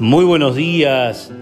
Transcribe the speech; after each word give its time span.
Muy 0.00 0.24
buenos 0.24 0.54
días, 0.54 1.32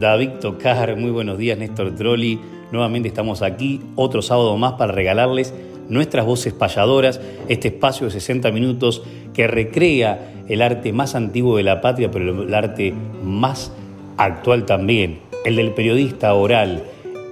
David 0.00 0.30
Tocar, 0.40 0.96
muy 0.96 1.10
buenos 1.10 1.36
días, 1.36 1.58
Néstor 1.58 1.94
Trolli. 1.94 2.40
Nuevamente 2.72 3.08
estamos 3.08 3.42
aquí, 3.42 3.82
otro 3.94 4.22
sábado 4.22 4.56
más 4.56 4.72
para 4.72 4.90
regalarles 4.90 5.52
nuestras 5.90 6.24
voces 6.24 6.54
payadoras, 6.54 7.20
este 7.48 7.68
espacio 7.68 8.06
de 8.06 8.12
60 8.12 8.50
minutos 8.52 9.02
que 9.34 9.46
recrea 9.46 10.32
el 10.48 10.62
arte 10.62 10.94
más 10.94 11.14
antiguo 11.14 11.58
de 11.58 11.64
la 11.64 11.82
patria, 11.82 12.10
pero 12.10 12.44
el 12.44 12.54
arte 12.54 12.94
más 13.22 13.70
actual 14.16 14.64
también, 14.64 15.18
el 15.44 15.56
del 15.56 15.72
periodista 15.72 16.32
oral, 16.32 16.84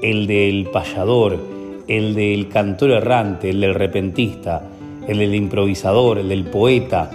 el 0.02 0.26
del 0.26 0.66
payador, 0.70 1.38
el 1.88 2.14
del 2.14 2.50
cantor 2.50 2.90
errante, 2.90 3.48
el 3.48 3.62
del 3.62 3.74
repentista, 3.74 4.68
el 5.08 5.16
del 5.16 5.34
improvisador, 5.34 6.18
el 6.18 6.28
del 6.28 6.44
poeta, 6.44 7.10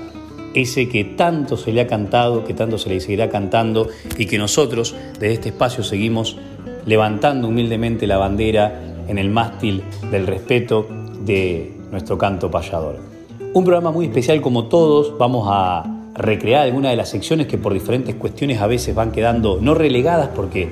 ese 0.54 0.90
que 0.90 1.04
tanto 1.04 1.58
se 1.58 1.72
le 1.72 1.82
ha 1.82 1.88
cantado, 1.88 2.44
que 2.44 2.54
tanto 2.54 2.78
se 2.78 2.90
le 2.90 3.00
seguirá 3.00 3.30
cantando 3.30 3.88
y 4.18 4.26
que 4.26 4.38
nosotros 4.38 4.96
desde 5.14 5.34
este 5.34 5.50
espacio 5.50 5.84
seguimos 5.84 6.38
levantando 6.86 7.48
humildemente 7.48 8.08
la 8.08 8.18
bandera 8.18 8.82
en 9.08 9.18
el 9.18 9.30
mástil 9.30 9.84
del 10.12 10.28
respeto 10.28 10.88
de 11.26 11.74
nuestro 11.92 12.18
canto 12.18 12.50
payador. 12.50 12.98
Un 13.54 13.64
programa 13.64 13.92
muy 13.92 14.06
especial 14.06 14.42
como 14.42 14.66
todos, 14.66 15.18
vamos 15.18 15.48
a 15.52 15.84
recrear 16.14 16.64
algunas 16.64 16.92
de 16.92 16.98
las 16.98 17.10
secciones 17.10 17.48
que 17.48 17.58
por 17.58 17.74
diferentes 17.74 18.16
cuestiones 18.16 18.62
a 18.62 18.68
veces 18.68 18.94
van 18.94 19.12
quedando 19.12 19.60
no 19.62 19.74
relegadas 19.74 20.30
porque 20.36 20.70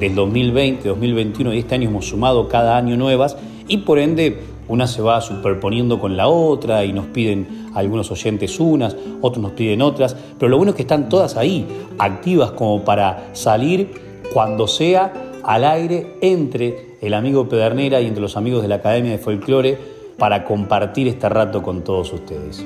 del 0.00 0.14
2020, 0.14 0.88
2021 0.88 1.54
y 1.54 1.58
este 1.58 1.74
año 1.74 1.88
hemos 1.88 2.08
sumado 2.08 2.48
cada 2.48 2.76
año 2.76 2.96
nuevas 2.96 3.36
y 3.68 3.78
por 3.78 3.98
ende 3.98 4.40
una 4.68 4.86
se 4.86 5.02
va 5.02 5.20
superponiendo 5.20 5.98
con 5.98 6.16
la 6.16 6.28
otra 6.28 6.84
y 6.84 6.92
nos 6.92 7.06
piden 7.06 7.70
algunos 7.74 8.10
oyentes 8.10 8.58
unas, 8.58 8.96
otros 9.20 9.42
nos 9.42 9.52
piden 9.52 9.82
otras, 9.82 10.16
pero 10.38 10.48
lo 10.48 10.56
bueno 10.56 10.70
es 10.70 10.76
que 10.76 10.82
están 10.82 11.08
todas 11.08 11.36
ahí, 11.36 11.66
activas 11.98 12.52
como 12.52 12.84
para 12.84 13.30
salir 13.32 13.90
cuando 14.32 14.66
sea 14.66 15.12
al 15.44 15.64
aire 15.64 16.16
entre 16.20 16.96
el 17.00 17.14
amigo 17.14 17.48
Pedernera 17.48 18.00
y 18.00 18.06
entre 18.06 18.22
los 18.22 18.36
amigos 18.36 18.62
de 18.62 18.68
la 18.68 18.76
Academia 18.76 19.12
de 19.12 19.18
Folclore 19.18 19.78
para 20.18 20.44
compartir 20.44 21.08
este 21.08 21.28
rato 21.28 21.62
con 21.62 21.82
todos 21.82 22.12
ustedes. 22.12 22.64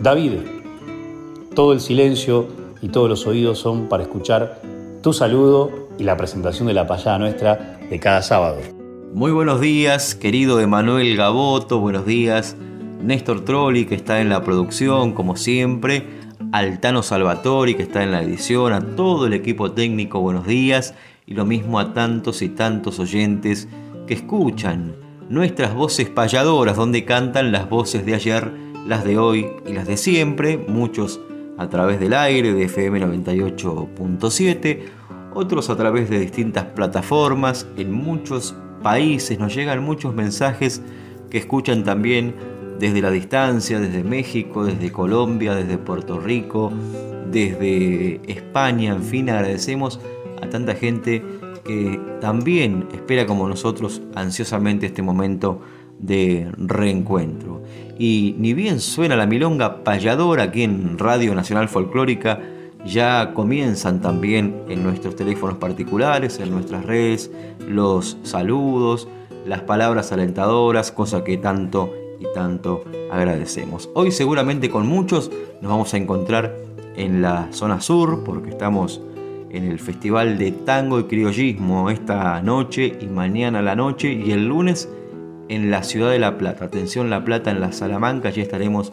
David, 0.00 0.32
todo 1.54 1.72
el 1.72 1.80
silencio 1.80 2.46
y 2.82 2.88
todos 2.88 3.08
los 3.08 3.26
oídos 3.26 3.58
son 3.58 3.88
para 3.88 4.02
escuchar 4.02 4.60
tu 5.02 5.12
saludo 5.12 5.88
y 5.98 6.04
la 6.04 6.16
presentación 6.16 6.68
de 6.68 6.74
la 6.74 6.86
payada 6.86 7.18
nuestra 7.18 7.78
de 7.88 7.98
cada 7.98 8.22
sábado. 8.22 8.77
Muy 9.14 9.32
buenos 9.32 9.60
días, 9.62 10.14
querido 10.14 10.60
Emanuel 10.60 11.16
Gaboto, 11.16 11.80
buenos 11.80 12.04
días, 12.04 12.56
Néstor 13.02 13.40
Trolli, 13.40 13.86
que 13.86 13.94
está 13.94 14.20
en 14.20 14.28
la 14.28 14.44
producción, 14.44 15.12
como 15.12 15.34
siempre, 15.34 16.06
Altano 16.52 17.02
Salvatori, 17.02 17.74
que 17.74 17.84
está 17.84 18.02
en 18.02 18.12
la 18.12 18.22
edición, 18.22 18.74
a 18.74 18.80
todo 18.80 19.26
el 19.26 19.32
equipo 19.32 19.72
técnico, 19.72 20.20
buenos 20.20 20.46
días, 20.46 20.94
y 21.26 21.32
lo 21.32 21.46
mismo 21.46 21.80
a 21.80 21.94
tantos 21.94 22.42
y 22.42 22.50
tantos 22.50 23.00
oyentes 23.00 23.66
que 24.06 24.12
escuchan 24.14 24.94
nuestras 25.30 25.74
voces 25.74 26.10
payadoras, 26.10 26.76
donde 26.76 27.06
cantan 27.06 27.50
las 27.50 27.68
voces 27.68 28.04
de 28.04 28.14
ayer, 28.14 28.52
las 28.86 29.04
de 29.04 29.16
hoy 29.16 29.48
y 29.66 29.72
las 29.72 29.86
de 29.86 29.96
siempre, 29.96 30.58
muchos 30.58 31.18
a 31.56 31.68
través 31.70 31.98
del 31.98 32.12
aire 32.12 32.52
de 32.52 32.64
FM 32.64 33.00
98.7, 33.00 34.80
otros 35.34 35.70
a 35.70 35.76
través 35.76 36.10
de 36.10 36.20
distintas 36.20 36.66
plataformas, 36.66 37.66
en 37.76 37.90
muchos 37.90 38.54
países, 38.82 39.38
nos 39.38 39.54
llegan 39.54 39.82
muchos 39.82 40.14
mensajes 40.14 40.82
que 41.30 41.38
escuchan 41.38 41.84
también 41.84 42.34
desde 42.78 43.02
la 43.02 43.10
distancia, 43.10 43.80
desde 43.80 44.04
México, 44.04 44.64
desde 44.64 44.92
Colombia, 44.92 45.54
desde 45.54 45.78
Puerto 45.78 46.18
Rico, 46.18 46.72
desde 47.30 48.20
España, 48.26 48.94
en 48.94 49.02
fin, 49.02 49.28
agradecemos 49.30 50.00
a 50.40 50.48
tanta 50.48 50.74
gente 50.74 51.22
que 51.64 52.00
también 52.20 52.88
espera 52.94 53.26
como 53.26 53.48
nosotros 53.48 54.00
ansiosamente 54.14 54.86
este 54.86 55.02
momento 55.02 55.60
de 55.98 56.50
reencuentro. 56.56 57.62
Y 57.98 58.36
ni 58.38 58.54
bien 58.54 58.80
suena 58.80 59.16
la 59.16 59.26
milonga 59.26 59.82
payadora 59.82 60.44
aquí 60.44 60.62
en 60.62 60.98
Radio 60.98 61.34
Nacional 61.34 61.68
Folclórica, 61.68 62.40
ya 62.88 63.32
comienzan 63.34 64.00
también 64.00 64.62
en 64.68 64.82
nuestros 64.82 65.14
teléfonos 65.14 65.58
particulares, 65.58 66.40
en 66.40 66.50
nuestras 66.50 66.84
redes, 66.84 67.30
los 67.68 68.16
saludos, 68.22 69.08
las 69.46 69.60
palabras 69.62 70.10
alentadoras, 70.12 70.90
cosa 70.90 71.22
que 71.22 71.36
tanto 71.36 71.92
y 72.18 72.24
tanto 72.34 72.84
agradecemos. 73.10 73.90
Hoy 73.94 74.10
seguramente 74.10 74.70
con 74.70 74.86
muchos 74.86 75.30
nos 75.60 75.70
vamos 75.70 75.92
a 75.94 75.98
encontrar 75.98 76.56
en 76.96 77.22
la 77.22 77.48
zona 77.52 77.80
sur 77.80 78.24
porque 78.24 78.50
estamos 78.50 79.00
en 79.50 79.64
el 79.64 79.78
Festival 79.78 80.36
de 80.36 80.52
Tango 80.52 80.98
y 80.98 81.04
Criollismo 81.04 81.90
esta 81.90 82.42
noche 82.42 82.98
y 83.00 83.06
mañana 83.06 83.62
la 83.62 83.76
noche 83.76 84.12
y 84.12 84.32
el 84.32 84.46
lunes 84.46 84.88
en 85.48 85.70
la 85.70 85.82
ciudad 85.82 86.10
de 86.10 86.18
La 86.18 86.36
Plata. 86.36 86.66
Atención 86.66 87.08
La 87.08 87.24
Plata 87.24 87.50
en 87.50 87.60
la 87.60 87.72
Salamanca, 87.72 88.28
allí 88.28 88.40
estaremos 88.40 88.92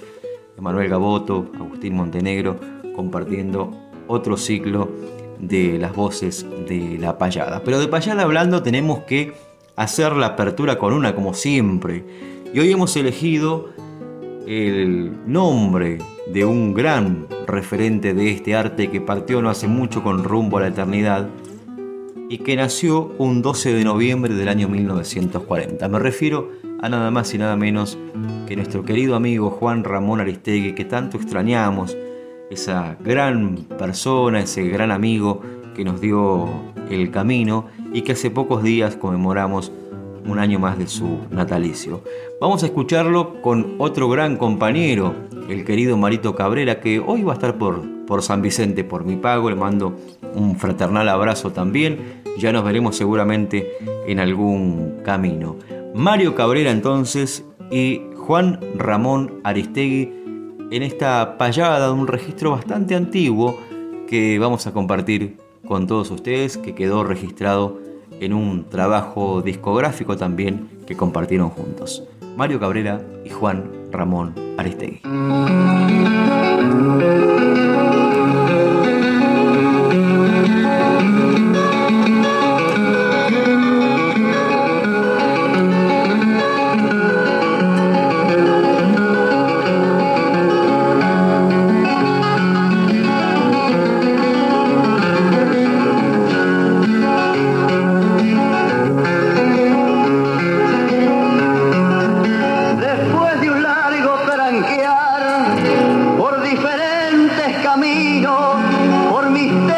Emanuel 0.58 0.90
Gaboto, 0.90 1.50
Agustín 1.60 1.96
Montenegro 1.96 2.58
compartiendo 2.96 3.72
otro 4.08 4.38
ciclo 4.38 4.90
de 5.40 5.78
las 5.78 5.96
voces 5.96 6.46
de 6.68 6.98
la 7.00 7.18
payada. 7.18 7.62
Pero 7.64 7.80
de 7.80 7.88
payada 7.88 8.24
hablando 8.24 8.64
tenemos 8.64 9.00
que 9.00 9.34
hacer 9.76 10.14
la 10.14 10.28
apertura 10.28 10.78
con 10.78 10.94
una 10.94 11.16
como 11.16 11.34
siempre. 11.34 12.04
Y 12.54 12.60
hoy 12.60 12.72
hemos 12.72 12.96
elegido 12.96 13.70
el 14.48 15.12
nombre 15.26 15.98
de 16.32 16.46
un 16.46 16.74
gran 16.74 17.28
referente 17.48 18.14
de 18.14 18.32
este 18.32 18.56
arte 18.56 18.90
que 18.90 19.02
partió 19.02 19.42
no 19.42 19.50
hace 19.50 19.68
mucho 19.68 20.04
con 20.04 20.24
rumbo 20.24 20.58
a 20.58 20.62
la 20.62 20.68
eternidad 20.68 21.28
y 22.30 22.40
que 22.40 22.56
nació 22.56 23.14
un 23.18 23.42
12 23.42 23.74
de 23.74 23.84
noviembre 23.84 24.34
del 24.34 24.50
año 24.50 24.68
1940. 24.68 25.88
Me 25.88 26.00
refiero 26.00 26.52
a 26.82 26.90
nada 26.90 27.12
más 27.12 27.34
y 27.34 27.38
nada 27.38 27.56
menos 27.56 27.98
que 28.48 28.56
nuestro 28.56 28.84
querido 28.84 29.16
amigo 29.16 29.52
Juan 29.52 29.84
Ramón 29.84 30.20
Aristegui, 30.20 30.74
que 30.74 30.86
tanto 30.86 31.18
extrañamos, 31.18 31.96
esa 32.50 32.98
gran 33.04 33.56
persona, 33.78 34.40
ese 34.40 34.64
gran 34.68 34.92
amigo 34.92 35.42
que 35.76 35.84
nos 35.84 36.02
dio 36.02 36.50
el 36.90 37.12
camino 37.12 37.66
y 37.94 38.02
que 38.02 38.14
hace 38.14 38.32
pocos 38.32 38.64
días 38.64 38.96
conmemoramos 38.96 39.72
un 40.26 40.40
año 40.40 40.60
más 40.60 40.78
de 40.78 40.88
su 40.88 41.20
natalicio. 41.30 42.02
Vamos 42.42 42.64
a 42.64 42.68
escucharlo 42.68 43.42
con 43.42 43.76
otro 43.78 44.10
gran 44.10 44.38
compañero, 44.38 45.14
el 45.50 45.64
querido 45.64 45.98
Marito 45.98 46.36
Cabrera, 46.36 46.80
que 46.80 47.00
hoy 47.00 47.24
va 47.24 47.34
a 47.34 47.36
estar 47.36 47.58
por, 47.58 47.82
por 48.06 48.24
San 48.24 48.42
Vicente, 48.42 48.84
por 48.84 49.06
mi 49.06 49.16
pago. 49.16 49.50
Le 49.50 49.56
mando 49.56 49.96
un 50.34 50.58
fraternal 50.58 51.08
abrazo 51.10 51.52
también. 51.52 52.24
Ya 52.40 52.52
nos 52.52 52.66
veremos 52.66 52.96
seguramente 52.96 53.72
en 54.08 54.20
algún 54.20 55.02
camino. 55.04 55.58
Mario 55.94 56.36
Cabrera 56.36 56.72
entonces 56.72 57.46
y 57.72 58.02
Juan 58.18 58.60
Ramón 58.76 59.40
Aristegui 59.44 60.25
en 60.72 60.84
esta 60.84 61.38
payada 61.38 61.88
de 61.88 61.94
un 61.94 62.08
registro 62.08 62.52
bastante 62.52 62.96
antiguo 62.96 63.60
que 64.08 64.40
vamos 64.40 64.68
a 64.68 64.74
compartir 64.74 65.38
con 65.68 65.88
todos 65.88 66.12
ustedes, 66.12 66.58
que 66.58 66.76
quedó 66.76 67.04
registrado 67.04 67.80
en 68.20 68.34
un 68.34 68.70
trabajo 68.70 69.42
discográfico 69.42 70.16
también 70.18 70.70
que 70.86 70.96
compartieron 70.96 71.50
juntos. 71.50 72.04
Mario 72.38 72.60
Cabrera 72.60 73.02
y 73.24 73.30
Juan 73.30 73.64
Ramón 73.92 74.34
Aristegui. 74.58 75.02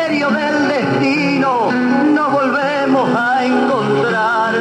Misterio 0.10 0.30
del 0.30 0.68
destino, 0.70 1.70
nos 2.14 2.32
volvemos 2.32 3.10
a 3.16 3.46
encontrar. 3.46 4.56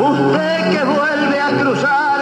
Usted 0.00 0.70
que 0.70 0.84
vuelve 0.84 1.40
a 1.40 1.50
cruzar 1.50 2.20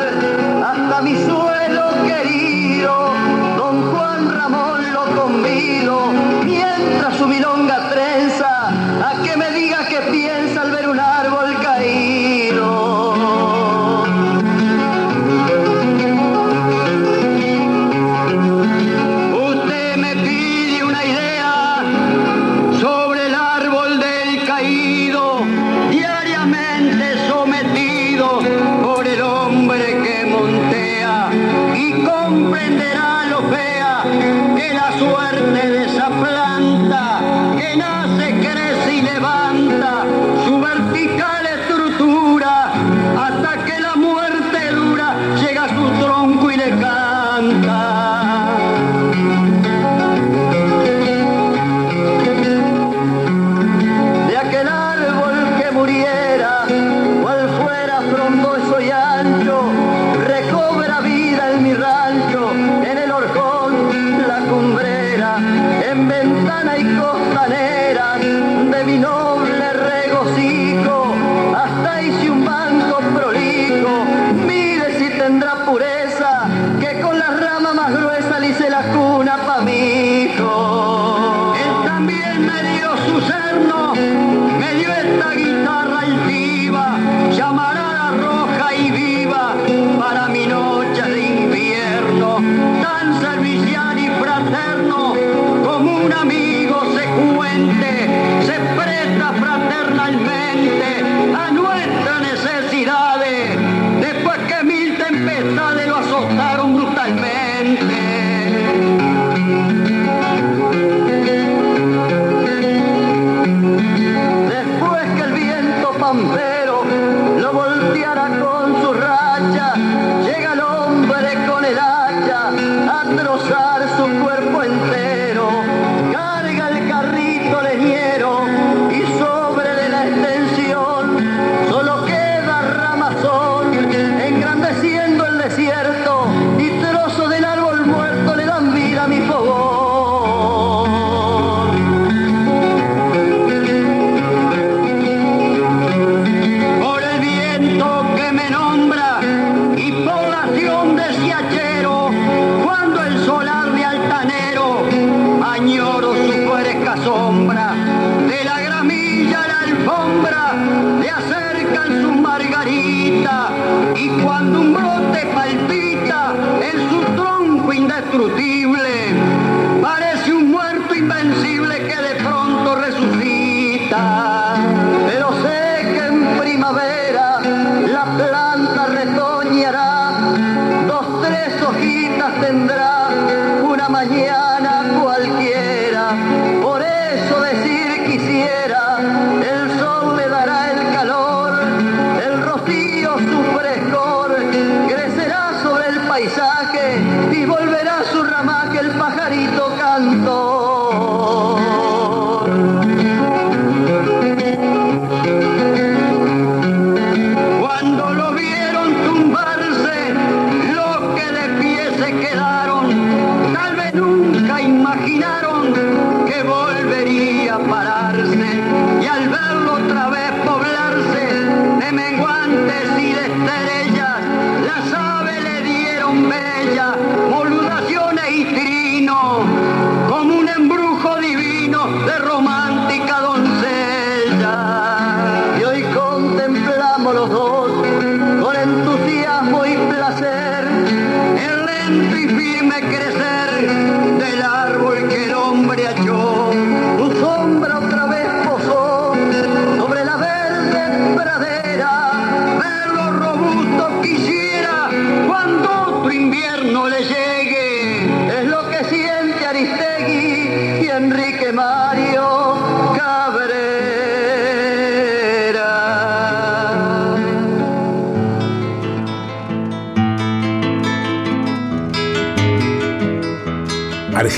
hasta 0.64 1.02
mi 1.02 1.14
suelo 1.16 1.90
querido, 2.06 3.12
don 3.56 3.92
Juan 3.92 4.30
Ramón 4.30 4.92
lo 4.92 5.04
convido, 5.14 6.10
mientras 6.44 7.16
su 7.16 7.28
milonga 7.28 7.88
trenza, 7.90 8.68
a 8.68 9.22
que 9.22 9.36
me 9.36 9.50
diga 9.52 9.86
qué 9.88 10.00
piensa 10.10 10.55
prolijo, 73.14 74.04
mire 74.46 74.98
si 74.98 75.18
tendrá 75.18 75.64
pureza, 75.64 76.48
que 76.80 77.00
con 77.00 77.18
la 77.18 77.30
rama 77.30 77.72
más 77.72 77.92
gruesa 77.92 78.40
le 78.40 78.48
hice 78.48 78.70
la 78.70 78.82
cura. 78.92 79.15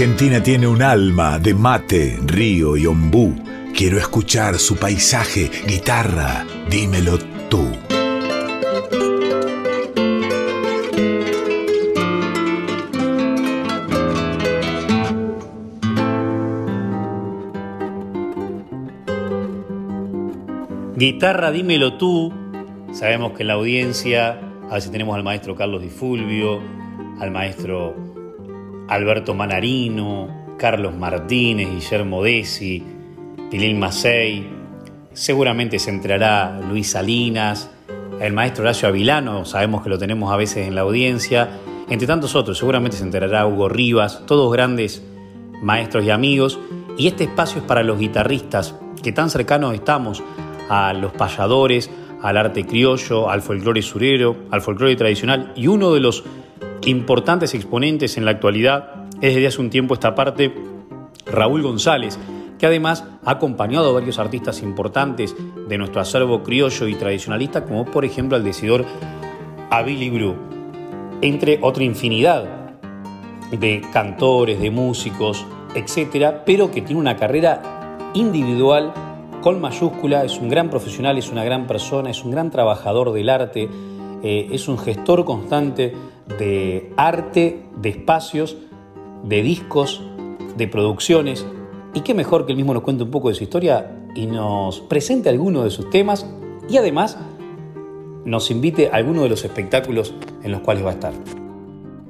Argentina 0.01 0.41
tiene 0.41 0.69
un 0.69 0.81
alma 0.81 1.41
de 1.41 1.55
mate, 1.55 2.21
río 2.25 2.77
y 2.77 2.87
ombú. 2.87 3.35
Quiero 3.77 3.99
escuchar 3.99 4.57
su 4.61 4.77
paisaje, 4.77 5.51
guitarra, 5.67 6.47
dímelo 6.71 7.19
tú. 7.49 7.67
Guitarra, 20.95 21.51
dímelo 21.51 21.95
tú. 21.95 22.33
Sabemos 22.93 23.33
que 23.33 23.43
en 23.43 23.49
la 23.49 23.55
audiencia 23.55 24.39
a 24.71 24.75
veces 24.75 24.93
tenemos 24.93 25.17
al 25.17 25.25
maestro 25.25 25.57
Carlos 25.57 25.83
Di 25.83 25.89
Fulvio, 25.89 26.61
al 27.19 27.33
maestro 27.33 28.08
Alberto 28.89 29.35
Manarino, 29.35 30.57
Carlos 30.59 30.95
Martínez, 30.97 31.69
Guillermo 31.71 32.23
Desi, 32.23 32.83
Pilín 33.51 33.79
Macei. 33.79 34.47
Seguramente 35.13 35.79
se 35.79 35.91
entrará 35.91 36.61
Luis 36.69 36.91
Salinas, 36.91 37.71
el 38.21 38.33
maestro 38.33 38.65
Horacio 38.65 38.89
Avilano, 38.89 39.45
sabemos 39.45 39.83
que 39.83 39.91
lo 39.91 39.99
tenemos 39.99 40.33
a 40.33 40.37
veces 40.37 40.67
en 40.67 40.75
la 40.75 40.81
audiencia, 40.81 41.51
entre 41.89 42.07
tantos 42.07 42.35
otros, 42.35 42.59
seguramente 42.59 42.97
se 42.97 43.05
enterará 43.05 43.47
Hugo 43.47 43.69
Rivas, 43.69 44.27
todos 44.27 44.53
grandes 44.53 45.03
maestros 45.63 46.05
y 46.05 46.11
amigos, 46.11 46.59
y 46.97 47.07
este 47.07 47.25
espacio 47.25 47.61
es 47.61 47.67
para 47.67 47.83
los 47.83 47.99
guitarristas, 47.99 48.75
que 49.03 49.13
tan 49.13 49.31
cercanos 49.31 49.75
estamos 49.75 50.23
a 50.69 50.93
los 50.93 51.13
payadores, 51.13 51.91
al 52.23 52.37
arte 52.37 52.67
criollo, 52.67 53.31
al 53.31 53.43
folclore 53.43 53.83
surero, 53.83 54.37
al 54.51 54.61
folclore 54.61 54.97
tradicional, 54.97 55.53
y 55.55 55.69
uno 55.69 55.95
de 55.95 56.01
los 56.01 56.25
importantes 56.87 57.55
exponentes 57.55 58.17
en 58.17 58.25
la 58.25 58.33
actualidad 58.33 59.07
es 59.21 59.35
desde 59.35 59.47
hace 59.47 59.61
un 59.61 59.71
tiempo 59.71 59.95
esta 59.95 60.15
parte 60.15 60.55
Raúl 61.27 61.63
González, 61.63 62.19
que 62.59 62.67
además 62.67 63.05
ha 63.25 63.33
acompañado 63.33 63.91
a 63.91 63.93
varios 63.93 64.19
artistas 64.19 64.63
importantes 64.63 65.37
de 65.69 65.79
nuestro 65.79 66.01
acervo 66.01 66.43
criollo 66.43 66.89
y 66.89 66.95
tradicionalista, 66.95 67.65
como 67.65 67.85
por 67.85 68.05
ejemplo 68.05 68.37
al 68.37 68.45
decidor 68.45 68.85
a 69.71 69.83
Billy 69.83 70.11
Bru, 70.11 70.35
entre 71.21 71.59
otra 71.63 71.85
infinidad 71.85 72.45
de 73.51 73.83
cantores, 73.93 74.61
de 74.61 74.71
músicos, 74.71 75.47
etcétera, 75.75 76.45
pero 76.45 76.71
que 76.71 76.83
tiene 76.83 77.01
una 77.01 77.17
carrera 77.17 78.09
individual 78.15 78.93
con 79.41 79.61
mayúscula, 79.61 80.25
es 80.25 80.39
un 80.39 80.49
gran 80.49 80.69
profesional, 80.69 81.17
es 81.19 81.31
una 81.31 81.45
gran 81.45 81.67
persona, 81.67 82.11
es 82.11 82.25
un 82.25 82.33
gran 82.33 82.51
trabajador 82.51 83.13
del 83.13 83.29
arte, 83.29 83.69
eh, 84.23 84.49
es 84.51 84.67
un 84.69 84.79
gestor 84.79 85.25
constante 85.25 85.95
de 86.39 86.93
arte, 86.97 87.63
de 87.81 87.89
espacios, 87.89 88.57
de 89.25 89.43
discos, 89.43 90.03
de 90.57 90.69
producciones, 90.69 91.47
y 91.95 92.03
qué 92.03 92.15
mejor 92.15 92.45
que 92.45 92.53
él 92.53 92.57
mismo 92.57 92.75
nos 92.75 92.83
cuente 92.83 93.05
un 93.05 93.11
poco 93.11 93.29
de 93.29 93.35
su 93.35 93.45
historia 93.45 94.05
y 94.15 94.27
nos 94.27 94.81
presente 94.81 95.29
algunos 95.29 95.65
de 95.65 95.71
sus 95.71 95.89
temas. 95.91 96.27
Y 96.69 96.77
además 96.77 97.19
nos 98.25 98.51
invite 98.51 98.89
a 98.89 98.97
alguno 98.97 99.23
de 99.23 99.31
los 99.31 99.45
espectáculos 99.45 100.15
en 100.43 100.53
los 100.53 100.61
cuales 100.61 100.85
va 100.85 100.91
a 100.91 100.93
estar. 100.93 101.13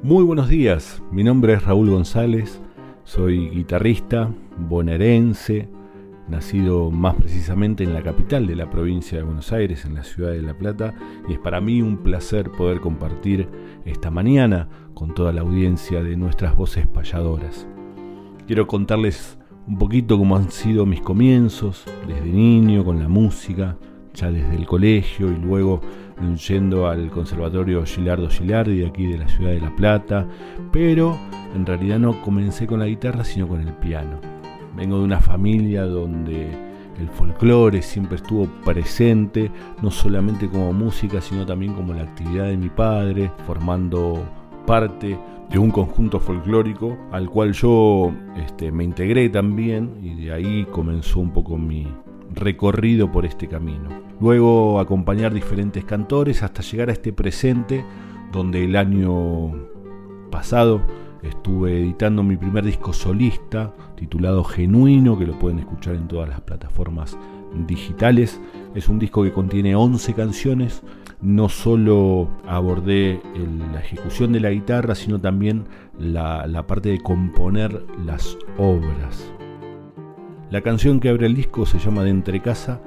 Muy 0.03 0.25
buenos 0.25 0.49
días, 0.49 1.03
mi 1.11 1.23
nombre 1.25 1.55
es 1.55 1.65
Raúl 1.65 1.91
González, 1.91 2.61
soy 3.05 3.51
guitarrista 3.51 4.31
bonaerense, 4.59 5.69
nacido 6.29 6.91
más 6.91 7.15
precisamente 7.15 7.85
en 7.85 7.95
la 7.95 8.03
capital 8.03 8.47
de 8.47 8.57
la 8.57 8.71
provincia 8.71 9.19
de 9.19 9.25
Buenos 9.25 9.53
Aires, 9.53 9.85
en 9.85 9.95
la 9.95 10.05
ciudad 10.05 10.33
de 10.33 10.43
La 10.43 10.55
Plata, 10.55 10.95
y 11.29 11.33
es 11.33 11.39
para 11.39 11.61
mí 11.61 11.83
un 11.83 11.99
placer 11.99 12.51
poder 12.51 12.81
compartir 12.81 13.49
esta 13.85 14.11
mañana 14.11 14.69
con 14.95 15.15
toda 15.15 15.33
la 15.33 15.43
audiencia 15.43 16.03
de 16.03 16.17
nuestras 16.17 16.57
voces 16.57 16.87
payadoras. 16.87 17.67
Quiero 18.47 18.67
contarles 18.67 19.39
un 19.67 19.79
poquito 19.79 20.19
cómo 20.19 20.37
han 20.37 20.51
sido 20.51 20.87
mis 20.87 21.01
comienzos, 21.01 21.85
desde 22.07 22.27
niño 22.27 22.85
con 22.85 22.99
la 22.99 23.09
música, 23.09 23.77
ya 24.15 24.31
desde 24.31 24.57
el 24.57 24.67
colegio 24.67 25.31
y 25.31 25.37
luego 25.37 25.81
yendo 26.49 26.89
al 26.89 27.11
Conservatorio 27.11 27.85
Gilardo 27.85 28.29
Gilardi 28.29 28.85
aquí 28.85 29.07
de 29.07 29.19
la 29.19 29.29
ciudad 29.29 29.53
de 29.53 29.61
La 29.61 29.75
Plata, 29.75 30.27
pero 30.73 31.17
en 31.55 31.65
realidad 31.65 31.99
no 31.99 32.21
comencé 32.23 32.67
con 32.67 32.81
la 32.81 32.87
guitarra 32.87 33.25
sino 33.25 33.47
con 33.47 33.61
el 33.61 33.73
piano. 33.75 34.38
Vengo 34.79 34.99
de 34.99 35.05
una 35.05 35.21
familia 35.21 35.83
donde 35.83 36.53
el 37.01 37.09
folclore 37.09 37.83
siempre 37.83 38.15
estuvo 38.17 38.47
presente, 38.65 39.51
no 39.83 39.91
solamente 39.91 40.49
como 40.49 40.73
música, 40.73 41.21
sino 41.21 41.45
también 41.45 41.75
como 41.75 41.95
la 41.95 42.03
actividad 42.03 42.47
de 42.47 42.57
mi 42.57 42.69
padre, 42.69 43.33
formando 43.45 44.23
parte 44.67 45.19
de 45.51 45.59
un 45.59 45.73
conjunto 45.73 46.21
folclórico 46.21 46.97
al 47.11 47.29
cual 47.29 47.55
yo 47.55 48.13
este, 48.37 48.71
me 48.71 48.85
integré 48.85 49.29
también 49.29 49.99
y 50.01 50.15
de 50.15 50.33
ahí 50.33 50.65
comenzó 50.71 51.19
un 51.19 51.33
poco 51.33 51.59
mi 51.59 51.89
recorrido 52.33 53.11
por 53.11 53.27
este 53.27 53.49
camino. 53.49 53.89
Luego 54.21 54.79
acompañar 54.79 55.35
diferentes 55.35 55.85
cantores 55.85 56.45
hasta 56.45 56.63
llegar 56.63 56.89
a 56.91 56.93
este 56.93 57.13
presente 57.13 57.85
donde 58.31 58.65
el 58.65 58.77
año 58.77 59.53
pasado 60.31 60.83
estuve 61.23 61.79
editando 61.79 62.23
mi 62.23 62.37
primer 62.37 62.65
disco 62.65 62.93
solista 62.93 63.73
titulado 63.97 64.45
Genuino 64.45 65.19
que 65.19 65.27
lo 65.27 65.39
pueden 65.39 65.59
escuchar 65.59 65.95
en 65.95 66.09
todas 66.09 66.29
las 66.29 66.41
plataformas 66.41 67.17
digitales. 67.67 68.41
Es 68.75 68.89
un 68.89 68.99
disco 68.99 69.23
que 69.23 69.33
contiene 69.33 69.75
11 69.75 70.15
canciones 70.15 70.83
no 71.21 71.49
solo 71.49 72.29
abordé 72.47 73.21
la 73.73 73.81
ejecución 73.81 74.33
de 74.33 74.41
la 74.41 74.51
guitarra, 74.51 74.95
sino 74.95 75.19
también 75.21 75.65
la, 75.99 76.47
la 76.47 76.67
parte 76.67 76.91
de 76.91 77.01
componer 77.01 77.85
las 78.05 78.39
obras. 78.57 79.33
La 80.51 80.63
canción 80.63 81.01
que 81.01 81.09
abre 81.09 81.27
el 81.27 81.35
disco 81.35 81.67
se 81.67 81.79
llama 81.79 82.05
De 82.05 82.11
Entre 82.11 82.41
Casa 82.41 82.81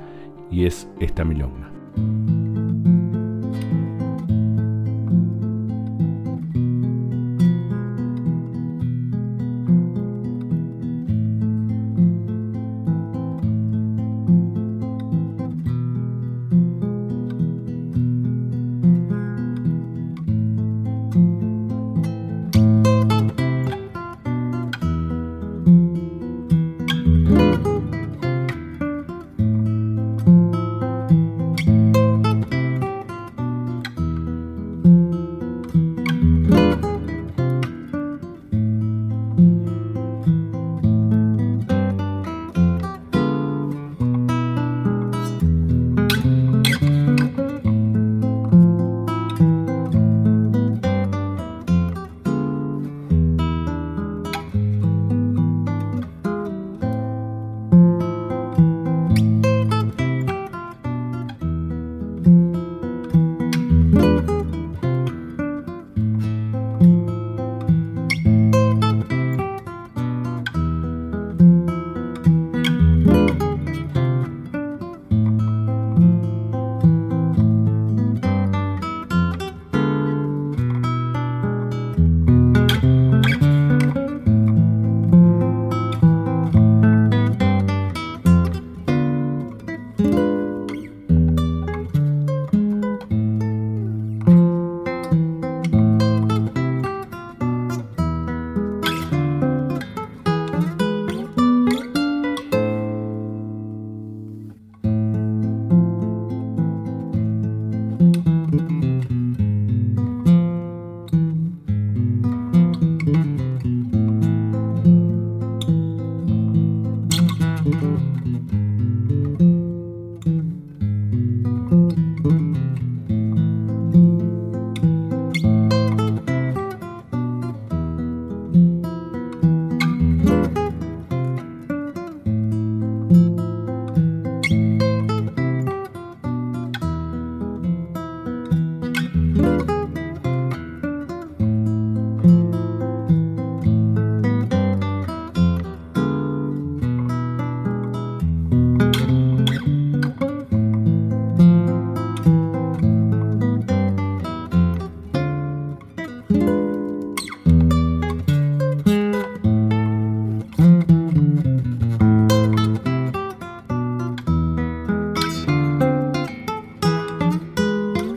y 0.49 0.65
es 0.65 0.89
esta 0.99 1.25
milonga. 1.25 1.71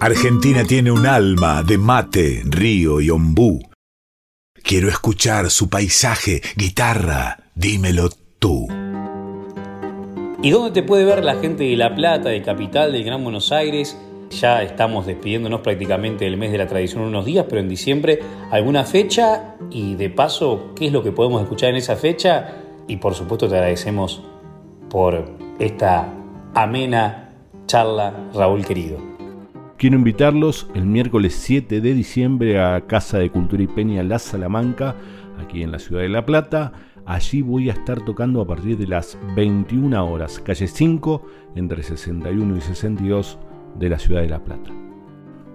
Argentina 0.04 0.64
tiene 0.64 0.90
un 0.92 1.06
alma 1.06 1.62
de 1.62 1.78
mate, 1.78 2.42
río 2.44 3.00
y 3.00 3.08
ombú. 3.08 3.62
Quiero 4.62 4.90
escuchar 4.90 5.49
su 5.49 5.70
paisaje, 5.70 6.42
guitarra, 6.56 7.38
dímelo 7.54 8.11
tú. 8.38 8.68
¿Y 10.42 10.50
dónde 10.50 10.73
te 10.73 10.82
puede 10.82 11.06
ver 11.06 11.25
la 11.25 11.37
gente 11.37 11.64
de 11.64 11.75
La 11.76 11.94
Plata, 11.94 12.28
de 12.28 12.42
Capital, 12.42 12.92
del 12.92 13.02
Gran 13.02 13.25
Buenos 13.25 13.50
Aires? 13.50 13.99
Ya 14.28 14.62
estamos 14.62 15.06
despidiéndonos 15.06 15.62
prácticamente 15.62 16.26
del 16.26 16.37
mes 16.37 16.52
de 16.52 16.58
la 16.58 16.66
tradición 16.66 17.00
unos 17.04 17.25
días, 17.25 17.46
pero 17.49 17.62
en 17.62 17.70
diciembre 17.70 18.20
alguna 18.50 18.84
fecha 18.84 19.56
y 19.70 19.94
de 19.94 20.11
paso, 20.11 20.75
¿qué 20.76 20.88
es 20.88 20.92
lo 20.92 21.02
que 21.02 21.12
podemos 21.12 21.40
escuchar 21.40 21.70
en 21.70 21.76
esa 21.76 21.96
fecha? 21.96 22.56
Y 22.87 22.99
por 22.99 23.14
supuesto 23.14 23.49
te 23.49 23.54
agradecemos 23.54 24.23
por 24.90 25.34
esta 25.58 26.12
amena 26.52 27.30
charla, 27.66 28.28
Raúl 28.34 28.66
querido. 28.66 29.13
Quiero 29.76 29.96
invitarlos 29.96 30.68
el 30.74 30.86
miércoles 30.86 31.34
7 31.34 31.80
de 31.80 31.94
diciembre 31.94 32.60
a 32.60 32.86
Casa 32.86 33.18
de 33.18 33.30
Cultura 33.30 33.64
y 33.64 33.66
Peña 33.66 34.04
La 34.04 34.20
Salamanca, 34.20 34.94
aquí 35.42 35.64
en 35.64 35.72
la 35.72 35.80
ciudad 35.80 36.02
de 36.02 36.08
La 36.08 36.24
Plata. 36.24 36.72
Allí 37.04 37.42
voy 37.42 37.68
a 37.68 37.72
estar 37.72 38.00
tocando 38.04 38.40
a 38.40 38.46
partir 38.46 38.78
de 38.78 38.86
las 38.86 39.18
21 39.34 40.08
horas, 40.08 40.38
calle 40.38 40.68
5, 40.68 41.26
entre 41.56 41.82
61 41.82 42.56
y 42.56 42.60
62 42.60 43.38
de 43.74 43.88
la 43.88 43.98
ciudad 43.98 44.22
de 44.22 44.28
La 44.28 44.44
Plata. 44.44 44.70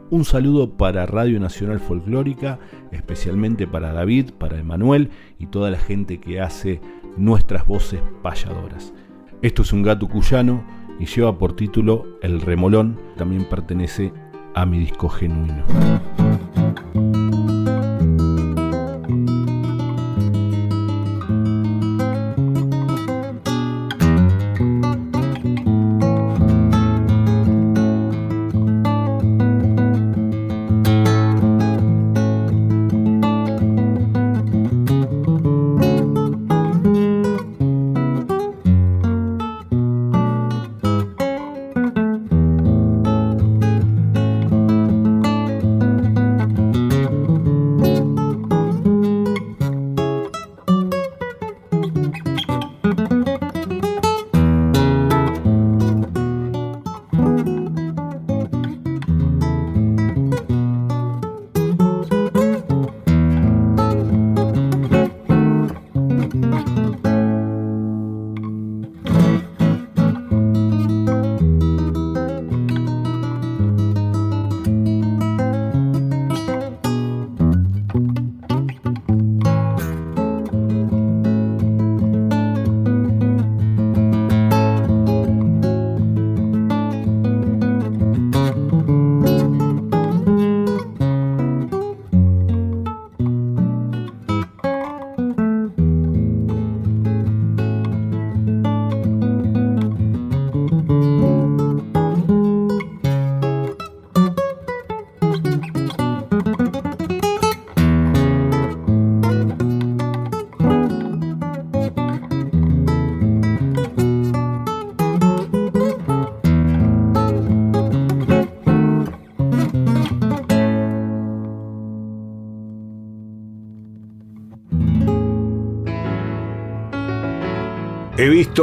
Un 0.10 0.26
saludo 0.26 0.76
para 0.76 1.06
Radio 1.06 1.40
Nacional 1.40 1.80
Folclórica, 1.80 2.60
especialmente 2.92 3.68
para 3.68 3.94
David, 3.94 4.32
para 4.38 4.60
Emanuel 4.60 5.12
y 5.40 5.46
toda 5.46 5.72
la 5.72 5.80
gente 5.80 6.20
que 6.20 6.42
hace 6.42 6.82
nuestras 7.16 7.66
voces 7.66 8.02
payadoras. 8.22 8.94
Esto 9.42 9.62
es 9.62 9.72
un 9.72 9.82
gato 9.82 10.10
cuyano 10.10 10.62
y 11.00 11.06
lleva 11.06 11.38
por 11.38 11.56
título 11.56 12.06
El 12.22 12.42
Remolón, 12.42 13.00
también 13.18 13.46
pertenece 13.46 14.14
a 14.54 14.66
mi 14.66 14.80
disco 14.80 15.10
genuino. 15.10 15.64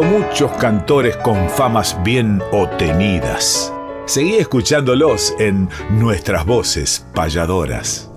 Muchos 0.02 0.52
cantores 0.52 1.16
con 1.18 1.48
famas 1.48 1.96
bien 2.02 2.42
obtenidas. 2.52 3.72
Seguí 4.06 4.36
escuchándolos 4.36 5.34
en 5.38 5.68
nuestras 5.90 6.44
voces 6.46 7.06
payadoras. 7.14 8.10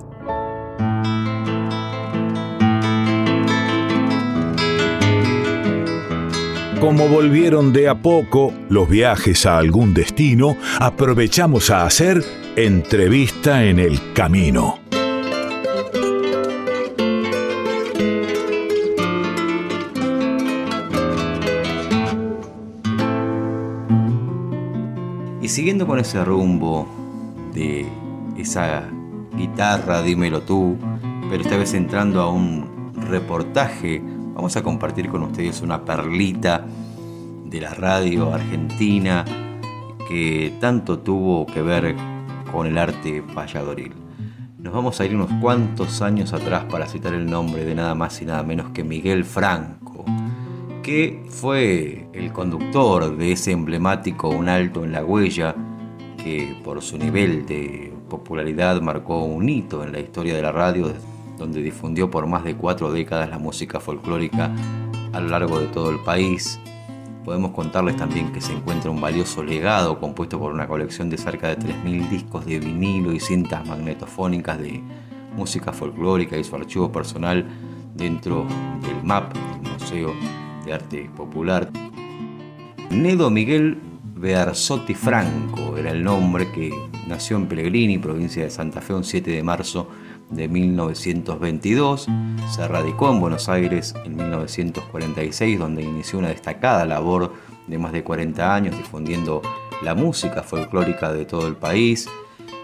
Como 6.80 7.10
volvieron 7.10 7.74
de 7.74 7.90
a 7.90 8.02
poco 8.02 8.54
los 8.70 8.88
viajes 8.88 9.46
a 9.46 9.58
algún 9.58 9.94
destino, 9.94 10.56
aprovechamos 10.80 11.72
a 11.72 11.86
hacer 11.86 12.24
entrevista 12.56 13.66
en 13.66 13.80
el 13.80 14.14
camino. 14.14 14.79
Siguiendo 25.60 25.86
con 25.86 26.00
ese 26.00 26.24
rumbo 26.24 26.88
de 27.54 27.86
esa 28.38 28.90
guitarra, 29.36 30.02
dímelo 30.02 30.44
tú, 30.44 30.78
pero 31.30 31.44
esta 31.44 31.58
vez 31.58 31.74
entrando 31.74 32.22
a 32.22 32.32
un 32.32 32.94
reportaje, 33.10 34.02
vamos 34.34 34.56
a 34.56 34.64
compartir 34.64 35.10
con 35.10 35.22
ustedes 35.24 35.60
una 35.62 35.84
perlita 35.84 36.66
de 37.44 37.60
la 37.60 37.74
radio 37.74 38.34
argentina 38.34 39.26
que 40.08 40.54
tanto 40.62 41.00
tuvo 41.00 41.46
que 41.46 41.62
ver 41.62 41.94
con 42.54 42.66
el 42.66 42.78
arte 42.78 43.22
payadoril. 43.36 43.92
Nos 44.60 44.74
vamos 44.74 45.02
a 45.02 45.06
ir 45.06 45.14
unos 45.14 45.30
cuantos 45.42 46.02
años 46.02 46.32
atrás 46.32 46.64
para 46.72 46.88
citar 46.88 47.14
el 47.14 47.30
nombre 47.30 47.66
de 47.66 47.76
nada 47.76 47.96
más 47.96 48.22
y 48.22 48.26
nada 48.26 48.44
menos 48.44 48.70
que 48.70 48.86
Miguel 48.86 49.26
Franco, 49.26 49.79
que 50.90 51.22
fue 51.30 52.08
el 52.14 52.34
conductor 52.34 53.16
de 53.16 53.34
ese 53.34 53.52
emblemático 53.52 54.28
Un 54.30 54.50
Alto 54.50 54.84
en 54.84 54.92
la 54.92 55.06
Huella, 55.06 55.56
que 56.18 56.60
por 56.64 56.82
su 56.82 56.98
nivel 56.98 57.46
de 57.46 57.94
popularidad 58.10 58.82
marcó 58.82 59.24
un 59.24 59.48
hito 59.48 59.84
en 59.84 59.92
la 59.92 60.00
historia 60.00 60.36
de 60.36 60.42
la 60.42 60.52
radio, 60.52 60.92
donde 61.38 61.62
difundió 61.62 62.10
por 62.10 62.26
más 62.26 62.44
de 62.44 62.56
cuatro 62.56 62.92
décadas 62.92 63.30
la 63.30 63.38
música 63.38 63.80
folclórica 63.80 64.52
a 65.14 65.20
lo 65.20 65.28
largo 65.28 65.60
de 65.60 65.68
todo 65.68 65.92
el 65.92 66.00
país. 66.00 66.60
Podemos 67.24 67.52
contarles 67.52 67.96
también 67.96 68.34
que 68.34 68.42
se 68.42 68.54
encuentra 68.54 68.90
un 68.90 69.00
valioso 69.00 69.44
legado 69.44 70.00
compuesto 70.00 70.40
por 70.40 70.52
una 70.52 70.68
colección 70.68 71.08
de 71.12 71.20
cerca 71.20 71.50
de 71.50 71.60
3.000 71.60 72.10
discos 72.10 72.48
de 72.48 72.58
vinilo 72.58 73.14
y 73.14 73.20
cintas 73.20 73.64
magnetofónicas 73.68 74.58
de 74.58 74.82
música 75.36 75.72
folclórica 75.72 76.36
y 76.36 76.44
su 76.44 76.56
archivo 76.56 76.92
personal 76.92 77.46
dentro 77.94 78.48
del 78.82 79.04
MAP, 79.04 79.36
el 79.36 79.72
Museo 79.72 80.39
de 80.70 80.76
Arte 80.76 81.10
Popular. 81.16 81.70
Nedo 82.92 83.30
Miguel 83.32 83.80
Bearzotti 84.16 84.94
Franco 84.94 85.78
era 85.78 85.92
el 85.92 86.04
nombre 86.04 86.52
que 86.52 86.72
nació 87.08 87.38
en 87.38 87.48
Pellegrini, 87.48 87.98
provincia 87.98 88.44
de 88.44 88.52
Santa 88.52 88.80
Fe, 88.80 88.94
un 88.94 89.04
7 89.04 89.32
de 89.32 89.42
marzo 89.42 89.88
de 90.30 90.48
1922. 90.48 92.08
Se 92.54 92.68
radicó 92.68 93.12
en 93.12 93.20
Buenos 93.20 93.50
Aires 93.50 93.96
en 94.06 94.16
1946, 94.16 95.58
donde 95.58 95.82
inició 95.82 96.20
una 96.20 96.30
destacada 96.30 96.86
labor 96.86 97.34
de 97.66 97.78
más 97.80 97.92
de 97.92 98.04
40 98.04 98.54
años 98.54 98.78
difundiendo 98.78 99.42
la 99.82 99.96
música 99.96 100.44
folclórica 100.44 101.12
de 101.12 101.26
todo 101.26 101.48
el 101.48 101.56
país. 101.56 102.08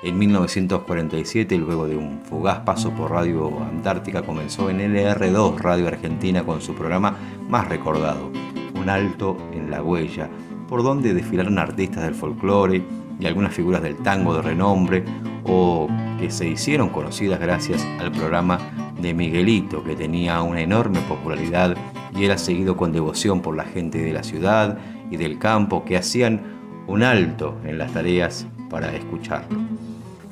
En 0.05 0.19
1947, 0.19 1.57
luego 1.57 1.87
de 1.87 1.97
un 1.97 2.21
fugaz 2.21 2.59
paso 2.59 2.91
por 2.91 3.09
Radio 3.09 3.59
Antártica, 3.63 4.21
comenzó 4.21 4.69
en 4.69 4.77
LR2 4.77 5.57
Radio 5.57 5.87
Argentina 5.87 6.43
con 6.43 6.61
su 6.61 6.75
programa 6.75 7.17
más 7.49 7.67
recordado, 7.67 8.31
Un 8.79 8.87
alto 8.87 9.35
en 9.51 9.71
la 9.71 9.81
huella, 9.81 10.29
por 10.69 10.83
donde 10.83 11.15
desfilaron 11.15 11.57
artistas 11.57 12.03
del 12.03 12.13
folclore, 12.13 12.83
y 13.19 13.25
algunas 13.25 13.55
figuras 13.55 13.81
del 13.81 13.95
tango 13.95 14.35
de 14.35 14.43
renombre 14.43 15.03
o 15.43 15.87
que 16.19 16.29
se 16.29 16.47
hicieron 16.49 16.89
conocidas 16.89 17.39
gracias 17.39 17.83
al 17.99 18.11
programa 18.11 18.59
de 19.01 19.11
Miguelito, 19.15 19.83
que 19.83 19.95
tenía 19.95 20.39
una 20.43 20.61
enorme 20.61 20.99
popularidad 21.07 21.75
y 22.15 22.25
era 22.25 22.37
seguido 22.37 22.77
con 22.77 22.91
devoción 22.91 23.41
por 23.41 23.55
la 23.55 23.63
gente 23.63 23.97
de 23.97 24.13
la 24.13 24.21
ciudad 24.21 24.77
y 25.09 25.17
del 25.17 25.39
campo 25.39 25.83
que 25.83 25.97
hacían 25.97 26.41
un 26.85 27.01
alto 27.01 27.57
en 27.63 27.79
las 27.79 27.91
tareas 27.91 28.45
para 28.69 28.95
escucharlo. 28.95 29.74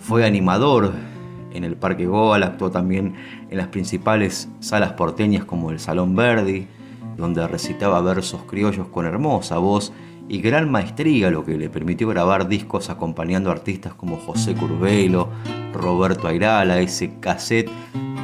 Fue 0.04 0.26
animador 0.26 0.92
en 1.54 1.64
el 1.64 1.78
Parque 1.78 2.06
Goal, 2.06 2.44
actuó 2.44 2.70
también 2.70 3.16
en 3.50 3.58
las 3.58 3.68
principales 3.68 4.50
salas 4.60 4.92
porteñas 4.92 5.46
como 5.46 5.72
el 5.72 5.80
Salón 5.80 6.14
Verdi, 6.14 6.68
donde 7.16 7.48
recitaba 7.48 8.02
versos 8.02 8.42
criollos 8.44 8.90
con 8.90 9.06
hermosa 9.06 9.60
voz 9.60 9.94
y 10.28 10.42
gran 10.42 10.70
maestría, 10.70 11.32
lo 11.32 11.46
que 11.46 11.58
le 11.58 11.70
permitió 11.70 12.10
grabar 12.10 12.50
discos 12.50 12.90
acompañando 12.90 13.50
a 13.50 13.54
artistas 13.54 13.94
como 13.94 14.18
José 14.18 14.56
Curbelo, 14.56 15.30
Roberto 15.74 16.28
Airala, 16.28 16.82
ese 16.82 17.18
cassette 17.22 17.72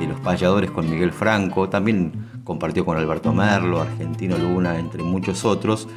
de 0.02 0.08
los 0.08 0.20
payadores 0.20 0.72
con 0.72 0.89
Miguel 0.89 1.13
Franco, 1.13 1.70
también 1.70 2.42
compartió 2.44 2.84
con 2.84 2.98
Alberto 2.98 3.32
Merlo, 3.32 3.80
Argentino 3.80 4.38
Luna, 4.38 4.78
entre 4.78 5.02
muchos 5.02 5.46
otros, 5.46 5.88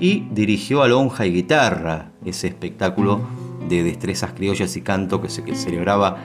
y 0.00 0.26
dirigió 0.32 0.82
a 0.82 0.88
Lonja 0.88 1.26
y 1.26 1.32
Guitarra, 1.32 2.10
ese 2.24 2.48
espectáculo 2.48 3.20
de 3.68 3.82
destrezas 3.82 4.32
criollas 4.32 4.76
y 4.76 4.82
canto 4.82 5.20
que 5.20 5.28
se 5.28 5.42
celebraba 5.54 6.18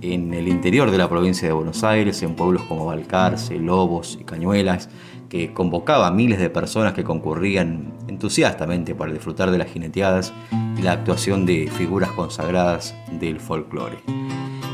en 0.00 0.34
el 0.34 0.48
interior 0.48 0.90
de 0.90 0.98
la 0.98 1.08
provincia 1.08 1.48
de 1.48 1.54
Buenos 1.54 1.84
Aires, 1.84 2.22
en 2.22 2.34
pueblos 2.34 2.62
como 2.62 2.86
Balcarce, 2.86 3.58
Lobos 3.58 4.18
y 4.20 4.24
Cañuelas, 4.24 4.88
que 5.28 5.52
convocaba 5.52 6.06
a 6.06 6.10
miles 6.10 6.38
de 6.38 6.50
personas 6.50 6.92
que 6.92 7.04
concurrían 7.04 7.92
entusiastamente 8.08 8.94
para 8.94 9.12
disfrutar 9.12 9.50
de 9.50 9.58
las 9.58 9.68
jineteadas 9.68 10.32
y 10.78 10.82
la 10.82 10.92
actuación 10.92 11.46
de 11.46 11.68
figuras 11.68 12.10
consagradas 12.12 12.94
del 13.18 13.40
folclore. 13.40 13.98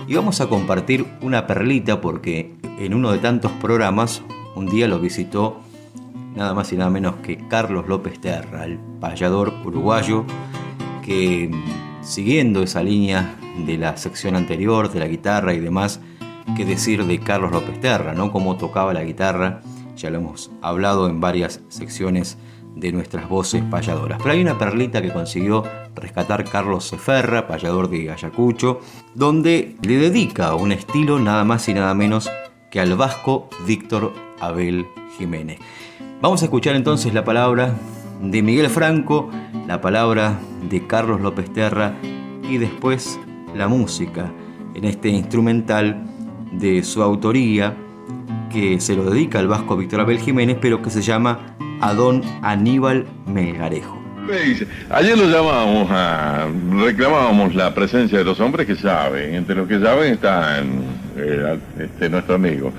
Y 0.07 0.15
vamos 0.15 0.41
a 0.41 0.49
compartir 0.49 1.07
una 1.23 1.47
perlita 1.47 2.01
porque 2.01 2.55
en 2.79 2.95
uno 2.95 3.13
de 3.13 3.19
tantos 3.19 3.53
programas 3.53 4.23
un 4.55 4.67
día 4.67 4.89
lo 4.89 4.99
visitó 4.99 5.61
nada 6.35 6.55
más 6.55 6.73
y 6.73 6.77
nada 6.77 6.91
menos 6.91 7.17
que 7.17 7.39
Carlos 7.49 7.89
López 7.89 8.21
Terra, 8.21 8.65
el 8.65 8.79
payador 9.01 9.53
uruguayo 9.65 10.25
que 11.05 11.51
siguiendo 12.03 12.63
esa 12.63 12.83
línea 12.83 13.37
de 13.67 13.79
la 13.79 13.97
sección 13.97 14.37
anterior, 14.37 14.93
de 14.93 15.01
la 15.01 15.09
guitarra 15.09 15.55
y 15.55 15.61
demás, 15.61 16.01
que 16.57 16.65
decir 16.65 17.05
de 17.07 17.21
Carlos 17.21 17.53
López 17.53 17.81
Terra, 17.81 18.15
¿no? 18.15 18.33
Cómo 18.33 18.57
tocaba 18.57 18.93
la 18.93 19.05
guitarra, 19.05 19.61
ya 19.97 20.11
lo 20.11 20.19
hemos 20.19 20.51
hablado 20.61 21.09
en 21.09 21.21
varias 21.21 21.61
secciones 21.69 22.37
de 22.77 22.93
nuestras 22.93 23.29
voces 23.29 23.63
payadoras. 23.71 24.19
Pero 24.23 24.33
hay 24.33 24.41
una 24.41 24.59
perlita 24.59 25.03
que 25.03 25.13
consiguió 25.13 25.65
rescatar 25.95 26.45
Carlos 26.45 26.85
Seferra, 26.85 27.47
payador 27.47 27.89
de 27.89 28.11
Ayacucho, 28.11 28.81
donde 29.15 29.77
le 29.83 29.97
dedica 29.97 30.55
un 30.55 30.73
estilo 30.73 31.19
nada 31.19 31.45
más 31.45 31.69
y 31.69 31.75
nada 31.75 31.95
menos 31.95 32.31
que 32.71 32.81
al 32.81 32.97
vasco 32.97 33.49
Víctor 33.67 34.13
Abel 34.41 34.87
Jiménez. 35.19 35.59
Vamos 36.21 36.43
a 36.43 36.47
escuchar 36.47 36.75
entonces 36.75 37.13
la 37.13 37.25
palabra 37.25 37.75
de 38.23 38.43
Miguel 38.43 38.71
Franco, 38.71 39.29
la 39.67 39.81
palabra 39.81 40.39
de 40.69 40.87
Carlos 40.87 41.21
López 41.21 41.53
Terra 41.53 41.95
y 42.49 42.59
después 42.59 43.19
la 43.55 43.69
música 43.69 44.31
en 44.75 44.85
este 44.85 45.09
instrumental 45.09 46.03
de 46.53 46.83
su 46.83 47.03
autoría 47.03 47.75
que 48.51 48.81
se 48.81 48.95
lo 48.95 49.11
dedica 49.11 49.39
al 49.39 49.49
vasco 49.49 49.77
Víctor 49.77 50.01
Abel 50.01 50.19
Jiménez, 50.19 50.59
pero 50.61 50.83
que 50.83 50.91
se 50.91 51.03
llama 51.03 51.57
Adón 51.81 52.23
Aníbal 52.43 53.07
Melgarejo. 53.27 53.99
Ayer 54.91 55.19
lo 55.19 55.25
llamábamos 55.25 55.89
a, 55.91 56.47
reclamábamos 56.71 57.55
la 57.55 57.75
presencia 57.75 58.19
de 58.19 58.25
los 58.25 58.39
hombres 58.41 58.67
que 58.67 58.77
saben, 58.77 59.35
entre 59.35 59.57
los 59.57 59.67
que 59.67 59.81
saben 59.81 60.15
están 60.15 60.85
eh, 61.17 61.59
este, 61.79 62.09
nuestro 62.09 62.37
amigo. 62.37 62.73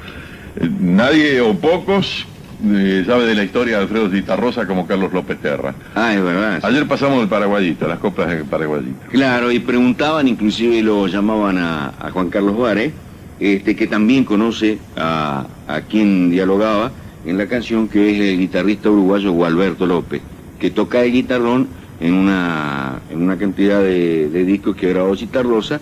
Eh, 0.55 0.69
nadie 0.79 1.41
o 1.41 1.53
pocos 1.53 2.25
eh, 2.65 3.03
sabe 3.05 3.25
de 3.25 3.35
la 3.35 3.43
historia 3.43 3.77
de 3.77 3.83
Alfredo 3.83 4.09
Citarrosa 4.09 4.65
como 4.65 4.87
Carlos 4.87 5.11
López 5.11 5.37
Terra. 5.39 5.75
Ah, 5.95 6.13
es 6.13 6.23
verdad. 6.23 6.59
Ayer 6.63 6.87
pasamos 6.87 7.21
el 7.21 7.27
paraguayito, 7.27 7.87
las 7.87 7.99
coplas 7.99 8.29
del 8.29 8.45
paraguayito. 8.45 9.07
Claro, 9.09 9.51
y 9.51 9.59
preguntaban, 9.59 10.27
inclusive 10.27 10.81
lo 10.81 11.07
llamaban 11.07 11.57
a, 11.57 11.93
Juan 12.13 12.29
Carlos 12.29 12.57
Vare, 12.57 12.93
este, 13.39 13.75
que 13.75 13.87
también 13.87 14.23
conoce 14.23 14.77
a, 14.95 15.45
quien 15.89 16.29
dialogaba 16.29 16.91
en 17.25 17.37
la 17.37 17.47
canción, 17.47 17.87
que 17.87 18.11
es 18.11 18.19
el 18.19 18.39
guitarrista 18.39 18.89
uruguayo 18.89 19.31
Gualberto 19.31 19.85
López, 19.85 20.21
que 20.59 20.71
toca 20.71 21.03
el 21.03 21.11
guitarrón 21.11 21.67
en 21.99 22.13
una, 22.13 22.99
en 23.09 23.21
una 23.21 23.37
cantidad 23.37 23.81
de, 23.81 24.29
de 24.29 24.45
discos 24.45 24.75
que 24.75 24.89
grabó 24.89 25.15
Citarrosa 25.15 25.79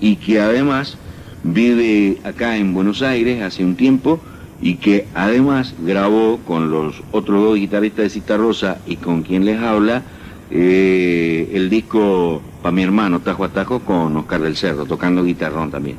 y 0.00 0.16
que 0.16 0.40
además 0.40 0.96
vive 1.42 2.18
acá 2.24 2.56
en 2.56 2.74
Buenos 2.74 3.02
Aires 3.02 3.42
hace 3.42 3.64
un 3.64 3.76
tiempo 3.76 4.20
y 4.60 4.76
que 4.76 5.06
además 5.14 5.74
grabó 5.78 6.38
con 6.46 6.70
los 6.70 7.02
otros 7.12 7.42
dos 7.42 7.56
guitarristas 7.56 8.04
de 8.04 8.10
Cita 8.10 8.36
Rosa 8.36 8.78
y 8.86 8.96
con 8.96 9.22
quien 9.22 9.44
les 9.44 9.60
habla 9.60 10.02
eh, 10.50 11.50
el 11.54 11.68
disco 11.68 12.40
para 12.62 12.72
mi 12.72 12.82
hermano 12.82 13.20
Tajo 13.20 13.44
a 13.44 13.48
Tajo 13.48 13.80
con 13.80 14.16
Oscar 14.16 14.40
del 14.40 14.56
Cerro, 14.56 14.84
tocando 14.86 15.24
guitarrón 15.24 15.70
también. 15.70 15.96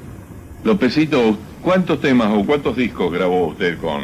Lópezito, 0.63 1.37
¿cuántos 1.61 2.01
temas 2.01 2.29
o 2.33 2.45
cuántos 2.45 2.75
discos 2.75 3.11
grabó 3.11 3.47
usted 3.47 3.77
con, 3.79 4.01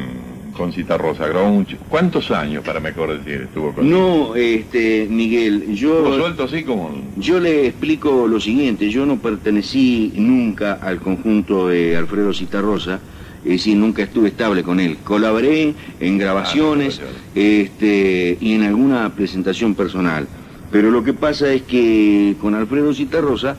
con 0.56 0.72
Cita 0.72 0.98
Rosa? 0.98 1.28
¿Grabó 1.28 1.50
mucho? 1.50 1.78
¿Cuántos 1.89 2.30
años, 2.32 2.63
para 2.63 2.80
mejor 2.80 3.18
decir, 3.18 3.42
estuvo 3.44 3.74
con 3.74 3.89
No, 3.89 4.36
este, 4.36 5.08
Miguel, 5.10 5.74
yo... 5.76 6.16
suelto 6.18 6.44
así 6.44 6.63
como...? 6.63 6.92
Yo 7.18 7.39
le 7.39 7.68
explico 7.68 8.28
lo 8.28 8.39
siguiente, 8.39 8.89
yo 8.89 9.06
no 9.06 9.18
pertenecí 9.18 10.13
nunca 10.16 10.74
al 10.74 11.00
conjunto 11.00 11.68
de 11.70 11.98
Alfredo 11.98 12.34
Citarrosa, 12.34 13.00
es 13.43 13.51
decir, 13.51 13.75
nunca 13.77 14.03
estuve 14.03 14.29
estable 14.29 14.63
con 14.63 14.79
él. 14.79 14.97
Colaboré 15.03 15.73
en 15.99 16.17
grabaciones 16.17 17.01
este, 17.36 18.38
y 18.39 18.53
en 18.53 18.63
alguna 18.63 19.13
presentación 19.13 19.75
personal. 19.75 20.27
Pero 20.71 20.91
lo 20.91 21.03
que 21.03 21.13
pasa 21.13 21.51
es 21.51 21.63
que 21.63 22.36
con 22.41 22.56
Alfredo 22.56 22.93
Citarrosa 22.93 23.58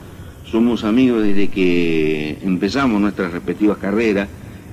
somos 0.50 0.84
amigos 0.84 1.22
desde 1.22 1.48
que 1.48 2.38
empezamos 2.42 3.00
nuestras 3.00 3.32
respectivas 3.32 3.78
carreras 3.78 4.28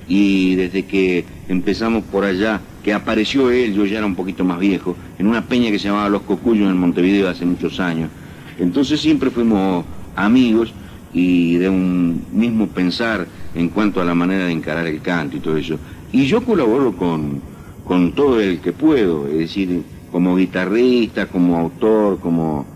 y 0.08 0.54
desde 0.56 0.84
que 0.84 1.24
empezamos 1.48 2.04
por 2.04 2.24
allá, 2.24 2.60
que 2.82 2.92
apareció 2.92 3.50
él, 3.50 3.74
yo 3.74 3.84
ya 3.84 3.98
era 3.98 4.06
un 4.06 4.16
poquito 4.16 4.44
más 4.44 4.58
viejo, 4.58 4.96
en 5.18 5.26
una 5.26 5.46
peña 5.46 5.70
que 5.70 5.78
se 5.78 5.88
llamaba 5.88 6.08
Los 6.08 6.22
Cocuyos 6.22 6.70
en 6.70 6.76
Montevideo 6.76 7.28
hace 7.28 7.44
muchos 7.44 7.78
años. 7.80 8.10
Entonces 8.58 9.00
siempre 9.00 9.30
fuimos 9.30 9.84
amigos 10.16 10.72
y 11.14 11.56
de 11.56 11.68
un 11.68 12.24
mismo 12.32 12.66
pensar 12.68 13.26
en 13.54 13.68
cuanto 13.68 14.00
a 14.00 14.04
la 14.04 14.14
manera 14.14 14.46
de 14.46 14.52
encarar 14.52 14.86
el 14.86 15.00
canto 15.00 15.36
y 15.36 15.40
todo 15.40 15.56
eso. 15.56 15.78
Y 16.12 16.26
yo 16.26 16.42
colaboro 16.42 16.92
con, 16.92 17.40
con 17.84 18.12
todo 18.12 18.40
el 18.40 18.60
que 18.60 18.72
puedo, 18.72 19.26
es 19.28 19.38
decir, 19.38 19.82
como 20.10 20.36
guitarrista, 20.36 21.26
como 21.26 21.58
autor, 21.58 22.18
como, 22.20 22.66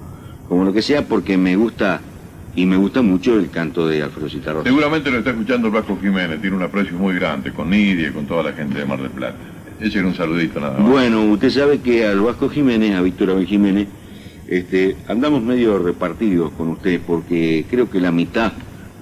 como 0.48 0.64
lo 0.64 0.72
que 0.72 0.82
sea, 0.82 1.06
porque 1.06 1.36
me 1.36 1.56
gusta 1.56 2.00
y 2.54 2.64
me 2.64 2.76
gusta 2.78 3.02
mucho 3.02 3.38
el 3.38 3.50
canto 3.50 3.86
de 3.86 4.02
Alfredo 4.02 4.30
Citarro. 4.30 4.62
Seguramente 4.64 5.10
lo 5.10 5.18
está 5.18 5.30
escuchando 5.30 5.68
el 5.68 5.74
Vasco 5.74 5.98
Jiménez, 6.00 6.40
tiene 6.40 6.56
un 6.56 6.62
aprecio 6.62 6.96
muy 6.96 7.14
grande 7.14 7.52
con 7.52 7.68
Nidia 7.68 8.08
y 8.08 8.12
con 8.12 8.26
toda 8.26 8.44
la 8.44 8.52
gente 8.54 8.78
de 8.78 8.86
Mar 8.86 9.00
del 9.00 9.10
Plata. 9.10 9.36
Ese 9.78 9.98
era 9.98 10.08
un 10.08 10.14
saludito 10.14 10.58
nada 10.58 10.78
más. 10.78 10.90
Bueno, 10.90 11.22
usted 11.24 11.50
sabe 11.50 11.80
que 11.80 12.06
al 12.06 12.20
Vasco 12.20 12.48
Jiménez, 12.48 12.94
a 12.94 13.02
Víctor 13.02 13.30
Abel 13.30 13.46
Jiménez, 13.46 13.88
este, 14.48 14.96
andamos 15.06 15.42
medio 15.42 15.78
repartidos 15.78 16.50
con 16.52 16.68
usted 16.68 17.00
porque 17.06 17.66
creo 17.68 17.90
que 17.90 18.00
la 18.00 18.10
mitad 18.10 18.52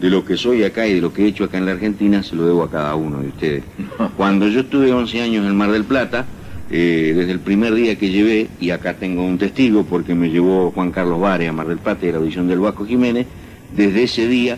de 0.01 0.11
lo 0.11 0.25
que 0.25 0.37
soy 0.37 0.65
acá 0.65 0.87
y 0.87 0.95
de 0.95 1.01
lo 1.01 1.13
que 1.13 1.25
he 1.25 1.29
hecho 1.29 1.45
acá 1.45 1.59
en 1.59 1.67
la 1.67 1.73
Argentina 1.73 2.23
se 2.23 2.35
lo 2.37 2.47
debo 2.47 2.63
a 2.63 2.71
cada 2.71 2.95
uno 2.95 3.21
de 3.21 3.29
ustedes. 3.29 3.65
Cuando 4.17 4.49
yo 4.49 4.61
estuve 4.61 4.93
11 4.93 5.23
años 5.23 5.47
en 5.47 5.57
Mar 5.57 5.71
del 5.71 5.85
Plata, 5.85 6.27
eh, 6.71 7.13
desde 7.15 7.33
el 7.33 7.41
primer 7.41 7.75
día 7.75 7.97
que 7.97 8.11
llevé, 8.11 8.49
y 8.61 8.71
acá 8.71 8.95
tengo 8.95 9.25
un 9.25 9.39
testigo 9.39 9.85
porque 9.85 10.15
me 10.15 10.31
llevó 10.31 10.71
Juan 10.73 10.91
Carlos 10.91 11.21
Vare 11.21 11.47
a 11.47 11.53
Mar 11.53 11.69
del 11.69 11.79
Plata 11.79 12.07
y 12.07 12.13
la 12.13 12.19
audición 12.19 12.49
del 12.49 12.61
Vasco 12.61 12.87
Jiménez, 12.87 13.27
desde 13.75 14.05
ese 14.05 14.29
día, 14.29 14.57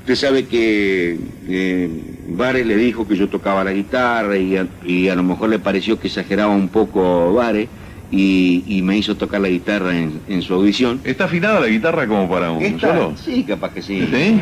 usted 0.00 0.14
sabe 0.14 0.46
que 0.46 1.18
eh, 1.48 1.90
Vare 2.28 2.64
le 2.64 2.76
dijo 2.76 3.06
que 3.06 3.16
yo 3.16 3.28
tocaba 3.28 3.64
la 3.64 3.72
guitarra 3.72 4.36
y 4.38 4.56
a, 4.56 4.66
y 4.84 5.08
a 5.08 5.14
lo 5.14 5.22
mejor 5.22 5.50
le 5.50 5.58
pareció 5.58 5.98
que 5.98 6.08
exageraba 6.08 6.54
un 6.54 6.68
poco 6.68 7.32
Vare, 7.34 7.68
y, 8.10 8.80
me 8.82 8.96
hizo 8.96 9.16
tocar 9.16 9.40
la 9.40 9.48
guitarra 9.48 9.92
en, 9.96 10.42
su 10.42 10.54
audición. 10.54 11.00
¿Está 11.04 11.24
afinada 11.24 11.60
la 11.60 11.68
guitarra 11.68 12.06
como 12.06 12.28
para 12.28 12.50
un 12.50 12.80
solo? 12.80 13.14
Sí, 13.16 13.44
capaz 13.44 13.72
que 13.72 13.82
sí. 13.82 14.08
sí. 14.10 14.40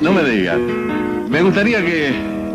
No 0.00 0.12
me 0.12 0.22
diga. 0.22 0.56
Me 1.28 1.42
gustaría 1.42 1.84
que 1.84 2.08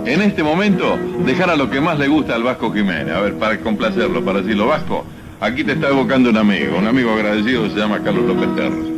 en 0.05 0.21
este 0.21 0.43
momento 0.43 0.97
dejara 1.25 1.55
lo 1.55 1.69
que 1.69 1.81
más 1.81 1.99
le 1.99 2.07
gusta 2.07 2.35
al 2.35 2.43
Vasco 2.43 2.71
Jiménez. 2.71 3.13
A 3.13 3.21
ver, 3.21 3.35
para 3.35 3.59
complacerlo, 3.59 4.23
para 4.23 4.41
decirlo, 4.41 4.67
Vasco, 4.67 5.05
aquí 5.39 5.63
te 5.63 5.73
está 5.73 5.89
evocando 5.89 6.29
un 6.29 6.37
amigo, 6.37 6.77
un 6.77 6.87
amigo 6.87 7.11
agradecido 7.11 7.69
se 7.69 7.77
llama 7.77 8.01
Carlos 8.03 8.25
López 8.25 8.55
Terra. 8.55 8.92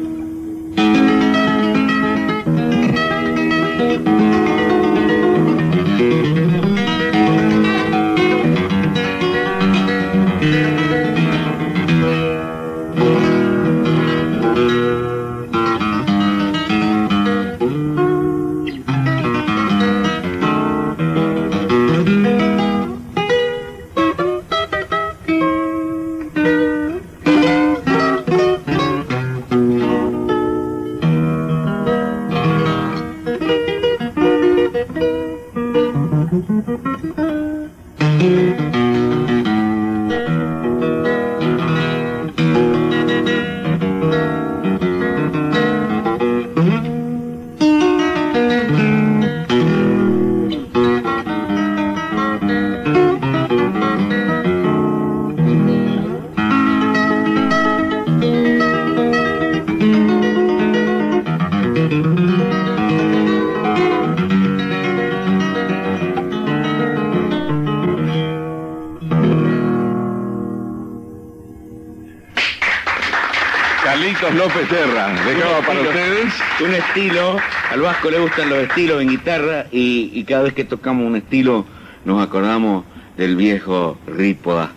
Le 78.10 78.20
gustan 78.20 78.50
los 78.50 78.60
estilos 78.60 79.02
en 79.02 79.10
guitarra 79.10 79.66
y, 79.72 80.24
cada 80.24 80.44
vez 80.44 80.54
que 80.54 80.64
tocamos 80.64 81.08
un 81.08 81.16
estilo 81.16 81.66
nos 82.04 82.22
acordamos 82.22 82.86
del 83.18 83.36
viejo 83.36 83.98
Rípoda. 84.08 84.72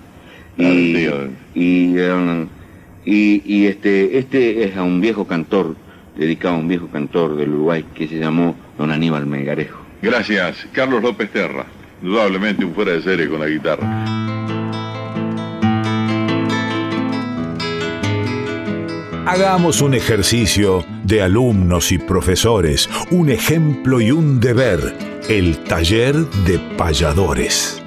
Y, 0.57 1.07
um, 1.07 2.49
y, 3.05 3.43
y, 3.45 3.67
este, 3.67 4.19
este 4.19 4.64
es 4.64 4.77
a 4.77 4.83
un 4.83 5.01
viejo 5.01 5.27
cantor, 5.27 5.77
dedicado 6.17 6.55
a 6.55 6.59
un 6.59 6.69
viejo 6.69 6.88
cantor 6.88 7.37
del 7.37 7.51
Uruguay 7.51 7.85
que 7.95 8.09
se 8.09 8.19
llamó 8.19 8.57
Don 8.77 8.91
Aníbal 8.91 9.27
Melgarejo. 9.27 9.79
Gracias, 10.03 10.67
Carlos 10.73 11.03
López 11.03 11.31
Terra. 11.31 11.67
Indudablemente 12.03 12.64
un 12.64 12.75
fuera 12.75 12.93
de 12.93 13.03
serie 13.03 13.29
con 13.29 13.41
la 13.41 13.47
guitarra. 13.47 14.17
Hagamos 19.31 19.83
un 19.83 19.93
ejercicio 19.93 20.87
de 21.05 21.21
alumnos 21.21 21.93
y 21.93 21.99
profesores, 21.99 22.88
un 23.11 23.29
ejemplo 23.29 24.01
y 24.01 24.11
un 24.11 24.41
deber, 24.41 24.81
el 25.29 25.62
taller 25.64 26.14
de 26.47 26.59
payadores. 26.79 27.83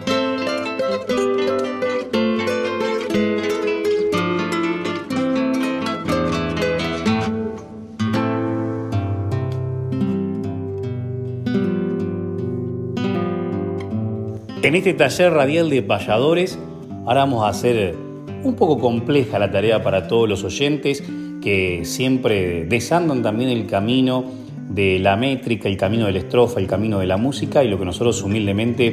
En 14.62 14.76
este 14.76 14.94
taller 14.94 15.34
radial 15.34 15.72
de 15.72 15.82
payadores, 15.82 16.60
ahora 17.08 17.22
vamos 17.22 17.44
a 17.44 17.48
hacer 17.48 17.96
un 18.44 18.56
poco 18.56 18.80
compleja 18.80 19.40
la 19.40 19.52
tarea 19.52 19.82
para 19.82 20.08
todos 20.08 20.30
los 20.30 20.44
oyentes 20.44 21.04
que 21.42 21.82
siempre 21.84 22.66
desandan 22.66 23.22
también 23.24 23.50
el 23.50 23.66
camino 23.66 24.24
de 24.70 25.00
la 25.00 25.18
métrica, 25.18 25.68
el 25.68 25.78
camino 25.78 26.06
de 26.06 26.14
la 26.14 26.20
estrofa, 26.20 26.60
el 26.60 26.68
camino 26.68 27.00
de 27.00 27.08
la 27.08 27.18
música 27.18 27.64
y 27.64 27.68
lo 27.68 27.78
que 27.78 27.86
nosotros 27.86 28.22
humildemente 28.24 28.88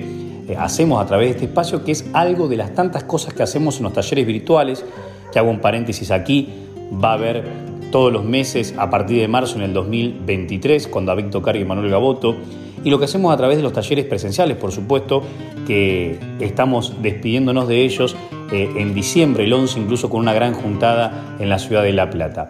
eh, 0.48 0.56
hacemos 0.58 1.00
a 1.00 1.06
través 1.06 1.28
de 1.28 1.32
este 1.32 1.44
espacio, 1.44 1.84
que 1.84 1.92
es 1.92 2.06
algo 2.12 2.48
de 2.48 2.56
las 2.56 2.74
tantas 2.74 3.04
cosas 3.04 3.34
que 3.34 3.42
hacemos 3.42 3.76
en 3.76 3.84
los 3.84 3.92
talleres 3.92 4.26
virtuales, 4.26 4.84
que 5.32 5.38
hago 5.38 5.50
un 5.50 5.60
paréntesis 5.60 6.10
aquí, 6.10 6.48
va 6.92 7.10
a 7.10 7.14
haber 7.14 7.67
todos 7.90 8.12
los 8.12 8.24
meses 8.24 8.74
a 8.76 8.90
partir 8.90 9.20
de 9.20 9.28
marzo 9.28 9.56
en 9.56 9.62
el 9.62 9.72
2023 9.72 10.88
con 10.88 11.06
David 11.06 11.26
Tocar 11.26 11.56
y 11.56 11.64
Manuel 11.64 11.90
Gaboto, 11.90 12.36
y 12.84 12.90
lo 12.90 12.98
que 12.98 13.06
hacemos 13.06 13.32
a 13.32 13.36
través 13.36 13.56
de 13.56 13.62
los 13.62 13.72
talleres 13.72 14.04
presenciales, 14.04 14.56
por 14.56 14.72
supuesto, 14.72 15.22
que 15.66 16.18
estamos 16.40 17.02
despidiéndonos 17.02 17.66
de 17.68 17.84
ellos 17.84 18.16
eh, 18.52 18.70
en 18.76 18.94
diciembre, 18.94 19.44
el 19.44 19.52
11, 19.52 19.80
incluso 19.80 20.08
con 20.08 20.20
una 20.20 20.32
gran 20.32 20.54
juntada 20.54 21.36
en 21.38 21.48
la 21.48 21.58
ciudad 21.58 21.82
de 21.82 21.92
La 21.92 22.08
Plata. 22.08 22.48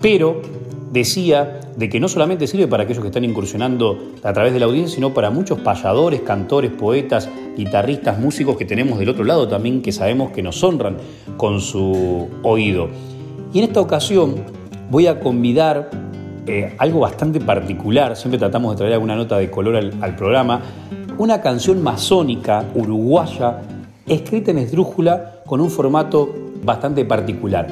Pero 0.00 0.42
decía 0.92 1.60
de 1.76 1.88
que 1.88 2.00
no 2.00 2.08
solamente 2.08 2.46
sirve 2.46 2.66
para 2.66 2.82
aquellos 2.82 3.02
que 3.02 3.08
están 3.08 3.24
incursionando 3.24 4.12
a 4.22 4.32
través 4.32 4.52
de 4.52 4.60
la 4.60 4.66
audiencia, 4.66 4.96
sino 4.96 5.14
para 5.14 5.30
muchos 5.30 5.60
payadores, 5.60 6.20
cantores, 6.20 6.70
poetas, 6.72 7.28
guitarristas, 7.56 8.18
músicos 8.18 8.56
que 8.56 8.64
tenemos 8.64 8.98
del 8.98 9.08
otro 9.08 9.24
lado 9.24 9.48
también, 9.48 9.82
que 9.82 9.92
sabemos 9.92 10.30
que 10.32 10.42
nos 10.42 10.62
honran 10.62 10.96
con 11.36 11.60
su 11.60 12.28
oído. 12.42 12.88
Y 13.52 13.58
en 13.58 13.64
esta 13.64 13.80
ocasión 13.80 14.36
voy 14.90 15.06
a 15.06 15.18
convidar 15.18 15.90
eh, 16.46 16.74
algo 16.78 17.00
bastante 17.00 17.40
particular, 17.40 18.16
siempre 18.16 18.38
tratamos 18.38 18.72
de 18.72 18.78
traer 18.78 18.92
alguna 18.94 19.16
nota 19.16 19.38
de 19.38 19.50
color 19.50 19.76
al 19.76 20.16
programa, 20.16 20.60
una 21.18 21.40
canción 21.40 21.82
masónica 21.82 22.64
uruguaya 22.74 23.58
escrita 24.06 24.50
en 24.50 24.58
esdrújula 24.58 25.42
con 25.46 25.60
un 25.60 25.70
formato 25.70 26.34
bastante 26.62 27.04
particular. 27.04 27.66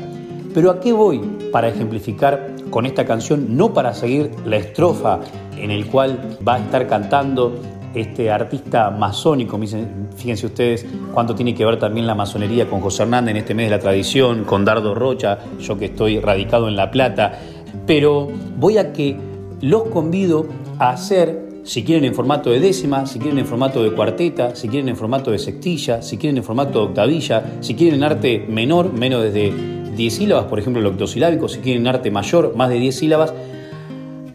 Pero 0.52 0.70
¿a 0.70 0.80
qué 0.80 0.92
voy 0.92 1.20
para 1.52 1.68
ejemplificar 1.68 2.54
con 2.70 2.84
esta 2.84 3.04
canción? 3.04 3.56
No 3.56 3.72
para 3.72 3.94
seguir 3.94 4.30
la 4.44 4.56
estrofa 4.56 5.20
en 5.56 5.70
el 5.70 5.86
cual 5.86 6.18
va 6.46 6.56
a 6.56 6.58
estar 6.58 6.86
cantando 6.86 7.54
este 7.94 8.30
artista 8.30 8.90
masónico, 8.90 9.58
fíjense 10.16 10.46
ustedes 10.46 10.86
cuánto 11.12 11.34
tiene 11.34 11.54
que 11.54 11.64
ver 11.64 11.78
también 11.78 12.06
la 12.06 12.14
masonería 12.14 12.68
con 12.68 12.80
José 12.80 13.02
Hernández 13.02 13.32
en 13.32 13.36
este 13.38 13.54
mes 13.54 13.66
de 13.66 13.76
la 13.76 13.82
tradición, 13.82 14.44
con 14.44 14.64
Dardo 14.64 14.94
Rocha, 14.94 15.38
yo 15.60 15.78
que 15.78 15.86
estoy 15.86 16.20
radicado 16.20 16.68
en 16.68 16.76
La 16.76 16.90
Plata, 16.90 17.38
pero 17.86 18.28
voy 18.56 18.78
a 18.78 18.92
que 18.92 19.16
los 19.60 19.84
convido 19.84 20.46
a 20.78 20.90
hacer 20.90 21.48
si 21.64 21.84
quieren 21.84 22.04
en 22.06 22.14
formato 22.14 22.50
de 22.50 22.60
décima, 22.60 23.04
si 23.04 23.18
quieren 23.18 23.38
en 23.38 23.46
formato 23.46 23.82
de 23.82 23.92
cuarteta, 23.92 24.56
si 24.56 24.68
quieren 24.68 24.88
en 24.88 24.96
formato 24.96 25.30
de 25.30 25.38
sextilla, 25.38 26.00
si 26.00 26.16
quieren 26.16 26.38
en 26.38 26.44
formato 26.44 26.78
de 26.78 26.86
octavilla, 26.86 27.58
si 27.60 27.74
quieren 27.74 27.96
en 27.96 28.04
arte 28.04 28.46
menor, 28.48 28.92
menos 28.92 29.22
desde 29.22 29.52
10 29.94 30.14
sílabas, 30.14 30.46
por 30.46 30.58
ejemplo 30.58 30.80
el 30.80 30.86
octosilábico, 30.86 31.46
si 31.46 31.58
quieren 31.58 31.82
en 31.82 31.88
arte 31.88 32.10
mayor, 32.10 32.56
más 32.56 32.70
de 32.70 32.78
10 32.78 32.96
sílabas, 32.96 33.34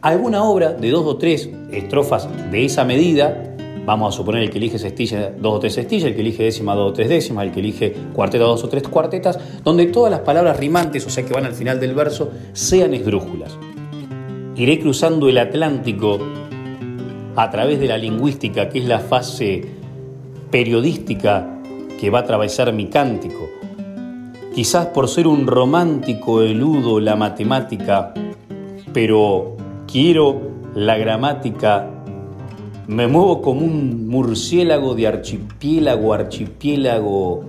alguna 0.04 0.44
obra 0.44 0.74
de 0.74 0.92
dos 0.92 1.06
o 1.06 1.18
tres 1.18 1.50
estrofas 1.72 2.28
de 2.52 2.66
esa 2.66 2.84
medida, 2.84 3.56
vamos 3.86 4.14
a 4.14 4.18
suponer 4.18 4.44
el 4.44 4.50
que 4.50 4.58
elige 4.58 4.78
sextilla, 4.78 5.32
dos 5.32 5.56
o 5.56 5.60
tres 5.60 5.74
sextillas, 5.74 6.10
el 6.10 6.16
que 6.16 6.22
elige 6.22 6.44
décima, 6.44 6.76
dos 6.76 6.92
o 6.92 6.94
tres 6.94 7.08
décimas, 7.08 7.46
el 7.46 7.52
que 7.54 7.62
elige 7.62 7.94
cuarteta, 8.14 8.44
dos 8.44 8.64
o 8.66 8.70
tres 8.70 8.84
cuartetas, 8.84 9.40
donde 9.64 9.86
todas 9.88 10.12
las 10.12 10.20
palabras 10.20 10.60
rimantes, 10.60 11.08
o 11.08 11.10
sea 11.10 11.26
que 11.26 11.34
van 11.34 11.46
al 11.46 11.54
final 11.54 11.80
del 11.80 11.96
verso, 11.96 12.30
sean 12.52 12.94
esdrújulas. 12.94 13.58
Iré 14.58 14.80
cruzando 14.80 15.30
el 15.30 15.38
Atlántico 15.38 16.20
a 17.38 17.50
través 17.50 17.80
de 17.80 17.88
la 17.88 17.98
lingüística, 17.98 18.68
que 18.70 18.80
es 18.80 18.86
la 18.86 19.00
fase 19.00 19.64
periodística 20.52 21.62
que 22.00 22.10
va 22.10 22.20
a 22.20 22.22
atravesar 22.24 22.74
mi 22.74 22.88
cántico. 22.88 23.50
Quizás 24.54 24.88
por 24.88 25.08
ser 25.08 25.28
un 25.28 25.48
romántico 25.48 26.42
eludo 26.42 27.00
la 27.00 27.16
matemática, 27.16 28.14
pero 28.94 29.53
quiero 29.94 30.42
la 30.74 30.98
gramática. 30.98 31.88
Me 32.88 33.06
muevo 33.06 33.44
como 33.44 33.62
un 33.62 34.08
murciélago 34.08 34.96
de 34.96 35.06
archipiélago 35.06 36.16
archipiélago 36.16 37.46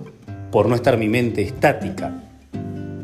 por 0.53 0.69
no 0.69 0.75
estar 0.75 0.99
mi 0.99 1.09
mente 1.09 1.41
estática. 1.41 2.23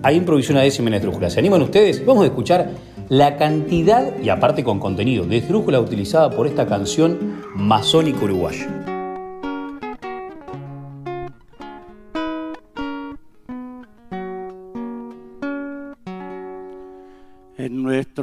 Hay 0.03 0.17
improvisación 0.17 0.59
a 0.59 0.61
décima 0.61 0.95
en 0.95 1.31
¿Se 1.31 1.41
animan 1.41 1.63
ustedes? 1.63 2.05
Vamos 2.05 2.25
a 2.25 2.27
escuchar 2.27 2.71
la 3.09 3.39
cantidad, 3.39 4.13
y 4.23 4.29
aparte 4.29 4.63
con 4.63 4.79
contenido, 4.79 5.25
de 5.25 5.39
esdrújula 5.39 5.81
utilizada 5.81 6.31
por 6.31 6.47
esta 6.47 6.67
canción 6.67 7.41
masónica 7.57 8.23
uruguaya. 8.25 8.90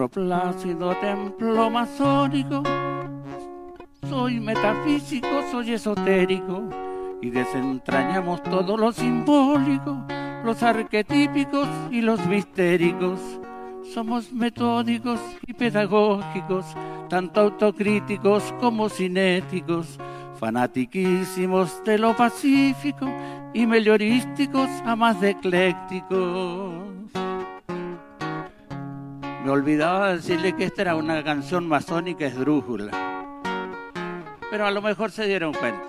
Plácido 0.10 0.96
templo 0.96 1.70
masónico, 1.70 2.63
soy 4.10 4.39
metafísico, 4.39 5.43
soy 5.52 5.74
esotérico, 5.74 6.63
y 7.22 7.30
desentrañamos 7.30 8.43
todo 8.43 8.78
lo 8.78 8.91
simbólico, 8.91 9.98
los 10.43 10.63
arquetípicos 10.63 11.67
y 11.91 12.02
los 12.02 12.26
mistéricos 12.26 13.20
somos 13.93 14.32
metódicos 14.34 15.20
y 15.46 15.54
pedagógicos, 15.54 16.65
tanto 17.10 17.41
autocríticos 17.41 18.54
como 18.60 18.89
cinéticos, 18.89 19.98
fanatiquísimos 20.39 21.84
de 21.84 21.98
lo 21.98 22.15
pacífico 22.15 23.08
y 23.54 23.65
mellorísticos 23.65 24.70
a 24.86 24.96
más 24.96 25.20
de 25.22 25.32
eclécticos. 25.32 27.27
Me 29.48 29.54
olvidaba 29.54 30.12
decirle 30.12 30.52
que 30.58 30.66
esta 30.66 30.82
era 30.82 30.96
una 30.98 31.24
canción 31.24 31.70
masónica 31.70 32.26
esdrújula, 32.26 32.92
pero 34.52 34.66
a 34.66 34.72
lo 34.72 34.82
mejor 34.82 35.10
se 35.10 35.26
dieron 35.26 35.54
cuenta. 35.54 35.88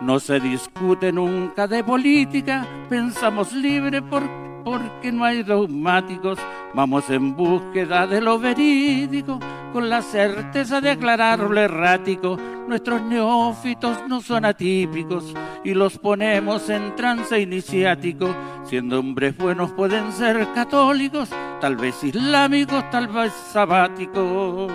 No 0.00 0.18
se 0.18 0.40
discute 0.40 1.12
nunca 1.12 1.68
de 1.68 1.84
política, 1.84 2.66
pensamos 2.88 3.52
libre 3.52 4.02
porque 4.02 5.12
no 5.12 5.24
hay 5.24 5.44
dogmáticos, 5.44 6.40
Vamos 6.74 7.08
en 7.08 7.36
búsqueda 7.36 8.04
de 8.04 8.20
lo 8.20 8.36
verídico, 8.36 9.38
con 9.72 9.88
la 9.88 10.02
certeza 10.02 10.80
de 10.80 10.90
aclarar 10.90 11.38
lo 11.38 11.60
errático. 11.60 12.36
Nuestros 12.66 13.02
neófitos 13.02 13.98
no 14.08 14.20
son 14.20 14.44
atípicos 14.44 15.34
y 15.64 15.74
los 15.74 15.98
ponemos 15.98 16.68
en 16.70 16.96
trance 16.96 17.38
iniciático. 17.38 18.34
Siendo 18.64 18.98
hombres 19.00 19.36
buenos 19.36 19.72
pueden 19.72 20.12
ser 20.12 20.46
católicos, 20.54 21.28
tal 21.60 21.76
vez 21.76 22.02
islámicos, 22.02 22.88
tal 22.90 23.08
vez 23.08 23.32
sabáticos. 23.52 24.72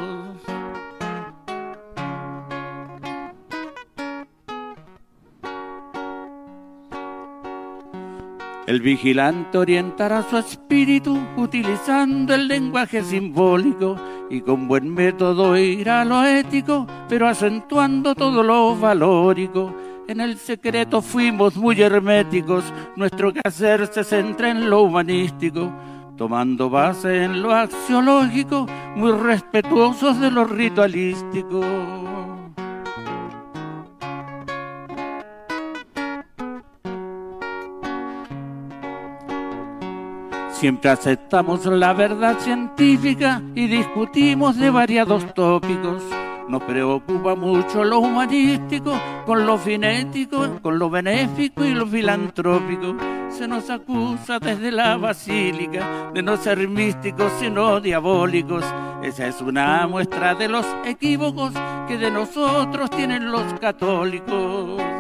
El 8.70 8.82
vigilante 8.82 9.58
orientará 9.58 10.22
su 10.22 10.38
espíritu 10.38 11.20
utilizando 11.36 12.36
el 12.36 12.48
lenguaje 12.48 13.04
simbólico 13.04 13.96
y 14.30 14.42
con 14.42 14.68
buen 14.68 14.94
método 14.94 15.58
irá 15.58 16.02
a 16.02 16.06
lo 16.06 16.24
ético, 16.24 16.86
pero 17.08 17.28
acentuando 17.28 18.14
todo 18.14 18.44
lo 18.44 18.76
valórico. 18.76 19.76
En 20.08 20.22
el 20.22 20.38
secreto 20.38 21.02
fuimos 21.02 21.58
muy 21.58 21.82
herméticos, 21.82 22.64
nuestro 22.96 23.34
quehacer 23.34 23.88
se 23.88 24.04
centra 24.04 24.52
en 24.52 24.70
lo 24.70 24.84
humanístico, 24.84 25.74
tomando 26.16 26.70
base 26.70 27.24
en 27.24 27.42
lo 27.42 27.52
axiológico, 27.52 28.68
muy 28.96 29.14
respetuosos 29.14 30.20
de 30.20 30.30
lo 30.30 30.46
ritualístico. 30.46 31.66
Siempre 40.60 40.90
aceptamos 40.90 41.66
la 41.68 41.94
verdad 41.94 42.38
científica 42.38 43.42
y 43.56 43.68
discutimos 43.68 44.58
de 44.58 44.70
variados 44.70 45.34
tópicos. 45.34 46.04
Nos 46.50 46.62
preocupa 46.64 47.34
mucho 47.34 47.86
lo 47.86 48.00
humanístico, 48.00 48.92
con 49.26 49.46
lo 49.46 49.58
finético, 49.58 50.60
con 50.62 50.78
lo 50.78 50.90
benéfico 50.90 51.64
y 51.64 51.74
lo 51.74 51.88
filantrópico. 51.88 52.98
Se 53.30 53.48
nos 53.48 53.70
acusa 53.70 54.38
desde 54.38 54.74
la 54.74 54.98
basílica 54.98 56.12
de 56.14 56.22
no 56.22 56.36
ser 56.36 56.68
místicos 56.68 57.32
sino 57.40 57.80
diabólicos. 57.80 58.66
Esa 59.02 59.28
es 59.28 59.40
una 59.40 59.88
muestra 59.88 60.36
de 60.36 60.50
los 60.50 60.66
equívocos 60.84 61.54
que 61.88 61.98
de 61.98 62.12
nosotros 62.12 62.90
tienen 62.90 63.32
los 63.32 63.54
católicos. 63.62 64.99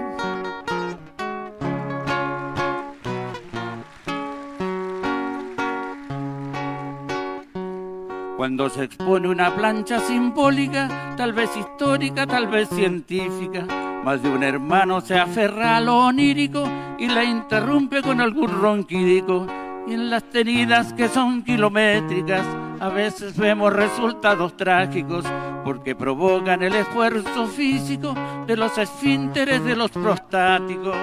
Cuando 8.40 8.70
se 8.70 8.86
expone 8.86 9.28
una 9.28 9.54
plancha 9.54 10.00
simbólica, 10.00 11.14
tal 11.18 11.34
vez 11.34 11.50
histórica, 11.58 12.26
tal 12.26 12.48
vez 12.48 12.70
científica, 12.70 13.66
más 14.06 14.24
de 14.24 14.30
un 14.30 14.44
hermano 14.44 15.02
se 15.02 15.20
aferra 15.20 15.76
a 15.76 15.82
lo 15.82 15.98
onírico 16.06 16.64
y 16.98 17.10
la 17.10 17.26
interrumpe 17.26 18.02
con 18.02 18.22
algún 18.22 18.50
ronquidico. 18.50 19.46
Y 19.90 19.94
en 19.94 20.10
las 20.10 20.24
tenidas 20.24 20.94
que 20.94 21.10
son 21.10 21.44
kilométricas, 21.44 22.46
a 22.80 22.88
veces 22.88 23.36
vemos 23.36 23.74
resultados 23.74 24.56
trágicos 24.56 25.26
porque 25.66 25.94
provocan 25.94 26.64
el 26.64 26.76
esfuerzo 26.76 27.46
físico 27.46 28.16
de 28.48 28.56
los 28.56 28.78
esfínteres 28.78 29.66
de 29.66 29.76
los 29.76 29.92
prostáticos. 29.92 30.96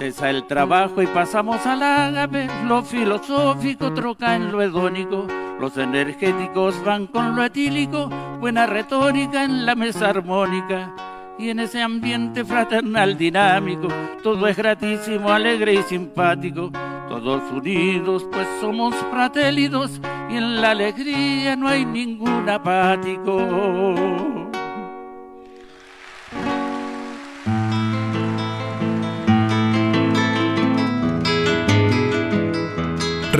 Cesa 0.00 0.30
el 0.30 0.44
trabajo 0.44 1.02
y 1.02 1.06
pasamos 1.06 1.66
al 1.66 1.82
ágape, 1.82 2.48
lo 2.66 2.82
filosófico 2.82 3.92
troca 3.92 4.34
en 4.34 4.50
lo 4.50 4.62
hedónico, 4.62 5.26
los 5.60 5.76
energéticos 5.76 6.82
van 6.82 7.06
con 7.06 7.36
lo 7.36 7.44
etílico, 7.44 8.08
buena 8.40 8.64
retórica 8.64 9.44
en 9.44 9.66
la 9.66 9.74
mesa 9.74 10.08
armónica. 10.08 10.94
Y 11.38 11.50
en 11.50 11.60
ese 11.60 11.82
ambiente 11.82 12.46
fraternal 12.46 13.18
dinámico, 13.18 13.88
todo 14.22 14.46
es 14.46 14.56
gratísimo, 14.56 15.30
alegre 15.30 15.74
y 15.74 15.82
simpático, 15.82 16.70
todos 17.10 17.42
unidos 17.52 18.26
pues 18.32 18.48
somos 18.58 18.94
fratélidos 19.10 20.00
y 20.30 20.38
en 20.38 20.62
la 20.62 20.70
alegría 20.70 21.56
no 21.56 21.68
hay 21.68 21.84
ningún 21.84 22.48
apático. 22.48 24.49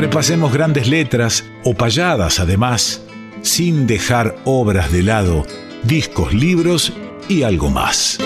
Repasemos 0.00 0.50
grandes 0.50 0.88
letras 0.88 1.44
o 1.62 1.74
payadas 1.74 2.40
además, 2.40 3.04
sin 3.42 3.86
dejar 3.86 4.34
obras 4.46 4.90
de 4.90 5.02
lado, 5.02 5.44
discos, 5.82 6.32
libros 6.32 6.94
y 7.28 7.42
algo 7.42 7.68
más. 7.68 8.16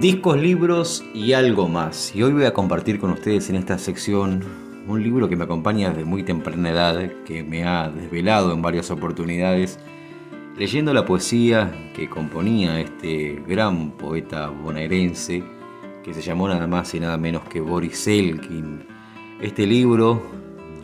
Discos, 0.00 0.38
libros 0.40 1.04
y 1.12 1.34
algo 1.34 1.68
más. 1.68 2.16
Y 2.16 2.22
hoy 2.22 2.32
voy 2.32 2.46
a 2.46 2.54
compartir 2.54 2.98
con 2.98 3.10
ustedes 3.10 3.50
en 3.50 3.56
esta 3.56 3.76
sección 3.76 4.63
un 4.86 5.02
libro 5.02 5.28
que 5.28 5.36
me 5.36 5.44
acompaña 5.44 5.90
desde 5.90 6.04
muy 6.04 6.22
temprana 6.22 6.70
edad, 6.70 7.10
que 7.24 7.42
me 7.42 7.64
ha 7.64 7.88
desvelado 7.88 8.52
en 8.52 8.60
varias 8.60 8.90
oportunidades, 8.90 9.78
leyendo 10.56 10.92
la 10.92 11.06
poesía 11.06 11.90
que 11.94 12.08
componía 12.08 12.80
este 12.80 13.42
gran 13.46 13.92
poeta 13.92 14.48
bonaerense, 14.48 15.42
que 16.02 16.12
se 16.12 16.20
llamó 16.20 16.48
nada 16.48 16.66
más 16.66 16.94
y 16.94 17.00
nada 17.00 17.16
menos 17.16 17.44
que 17.44 17.60
Boris 17.60 18.06
Elkin. 18.06 18.84
Este 19.40 19.66
libro, 19.66 20.22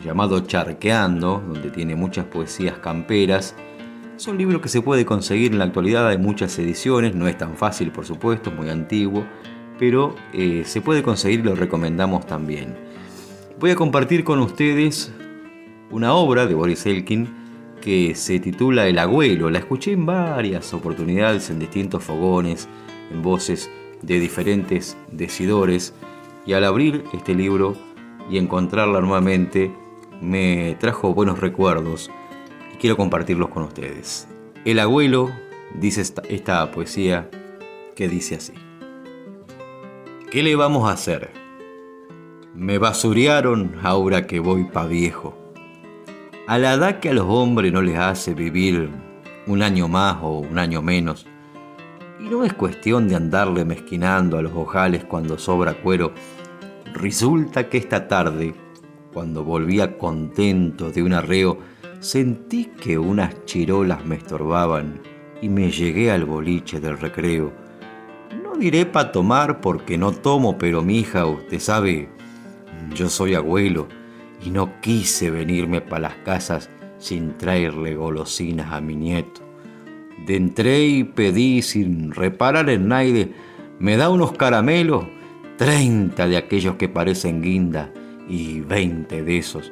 llamado 0.03 0.39
Charqueando, 0.41 1.43
donde 1.47 1.69
tiene 1.69 1.95
muchas 1.95 2.25
poesías 2.25 2.79
camperas, 2.79 3.55
es 4.15 4.27
un 4.27 4.37
libro 4.37 4.61
que 4.61 4.69
se 4.69 4.81
puede 4.81 5.05
conseguir 5.05 5.51
en 5.51 5.59
la 5.59 5.65
actualidad, 5.65 6.07
hay 6.07 6.17
muchas 6.17 6.57
ediciones, 6.57 7.15
no 7.15 7.27
es 7.27 7.37
tan 7.37 7.55
fácil 7.55 7.91
por 7.91 8.05
supuesto, 8.05 8.49
es 8.49 8.55
muy 8.55 8.69
antiguo, 8.69 9.25
pero 9.77 10.15
eh, 10.33 10.63
se 10.65 10.81
puede 10.81 11.03
conseguir 11.03 11.41
y 11.41 11.43
lo 11.43 11.55
recomendamos 11.55 12.25
también 12.25 12.90
voy 13.61 13.69
a 13.69 13.75
compartir 13.75 14.23
con 14.23 14.39
ustedes 14.39 15.13
una 15.91 16.15
obra 16.15 16.47
de 16.47 16.55
Boris 16.55 16.87
Elkin 16.87 17.29
que 17.79 18.15
se 18.15 18.39
titula 18.39 18.87
El 18.87 18.97
Agüelo. 18.97 19.51
La 19.51 19.59
escuché 19.59 19.91
en 19.91 20.07
varias 20.07 20.73
oportunidades, 20.73 21.51
en 21.51 21.59
distintos 21.59 22.03
fogones, 22.03 22.67
en 23.11 23.21
voces 23.21 23.69
de 24.01 24.19
diferentes 24.19 24.97
decidores, 25.11 25.93
y 26.47 26.53
al 26.53 26.63
abrir 26.63 27.03
este 27.13 27.35
libro 27.35 27.75
y 28.31 28.39
encontrarla 28.39 28.99
nuevamente, 28.99 29.71
me 30.21 30.75
trajo 30.79 31.13
buenos 31.13 31.39
recuerdos 31.39 32.09
y 32.73 32.77
quiero 32.77 32.97
compartirlos 32.97 33.49
con 33.49 33.61
ustedes. 33.61 34.27
El 34.65 34.79
Agüelo 34.79 35.29
dice 35.75 36.01
esta, 36.01 36.23
esta 36.29 36.71
poesía 36.71 37.29
que 37.95 38.09
dice 38.09 38.35
así. 38.35 38.53
¿Qué 40.31 40.41
le 40.41 40.55
vamos 40.55 40.89
a 40.89 40.93
hacer? 40.93 41.40
Me 42.53 42.79
basuriaron 42.79 43.77
ahora 43.81 44.27
que 44.27 44.41
voy 44.41 44.65
pa' 44.65 44.85
viejo. 44.85 45.37
A 46.47 46.57
la 46.57 46.73
edad 46.73 46.99
que 46.99 47.11
a 47.11 47.13
los 47.13 47.25
hombres 47.29 47.71
no 47.71 47.81
les 47.81 47.97
hace 47.97 48.33
vivir 48.33 48.89
un 49.47 49.63
año 49.63 49.87
más 49.87 50.17
o 50.21 50.39
un 50.39 50.59
año 50.59 50.81
menos. 50.81 51.25
Y 52.19 52.23
no 52.25 52.43
es 52.43 52.51
cuestión 52.51 53.07
de 53.07 53.15
andarle 53.15 53.63
mezquinando 53.63 54.37
a 54.37 54.41
los 54.41 54.51
ojales 54.53 55.05
cuando 55.05 55.37
sobra 55.37 55.75
cuero. 55.75 56.11
Resulta 56.93 57.69
que 57.69 57.77
esta 57.77 58.09
tarde, 58.09 58.53
cuando 59.13 59.45
volvía 59.45 59.97
contento 59.97 60.91
de 60.91 61.03
un 61.03 61.13
arreo, 61.13 61.57
sentí 62.01 62.65
que 62.65 62.97
unas 62.97 63.45
chirolas 63.45 64.05
me 64.05 64.15
estorbaban 64.15 64.99
y 65.41 65.47
me 65.47 65.71
llegué 65.71 66.11
al 66.11 66.25
boliche 66.25 66.81
del 66.81 66.99
recreo. 66.99 67.53
No 68.43 68.57
diré 68.57 68.85
pa' 68.85 69.13
tomar 69.13 69.61
porque 69.61 69.97
no 69.97 70.11
tomo, 70.11 70.57
pero 70.57 70.81
mi 70.81 70.99
hija, 70.99 71.25
usted 71.25 71.59
sabe, 71.59 72.09
yo 72.93 73.09
soy 73.09 73.35
abuelo 73.35 73.87
y 74.43 74.49
no 74.49 74.81
quise 74.81 75.29
venirme 75.29 75.81
para 75.81 76.09
las 76.09 76.15
casas 76.17 76.69
sin 76.97 77.37
traerle 77.37 77.95
golosinas 77.95 78.71
a 78.71 78.81
mi 78.81 78.95
nieto. 78.95 79.41
De 80.25 80.35
entré 80.35 80.85
y 80.85 81.03
pedí 81.03 81.61
sin 81.61 82.11
reparar 82.11 82.69
en 82.69 82.87
naide, 82.87 83.33
me 83.79 83.97
da 83.97 84.09
unos 84.09 84.33
caramelos, 84.33 85.05
treinta 85.57 86.27
de 86.27 86.37
aquellos 86.37 86.75
que 86.75 86.89
parecen 86.89 87.41
guinda 87.41 87.91
y 88.29 88.61
veinte 88.61 89.23
de 89.23 89.37
esos. 89.37 89.71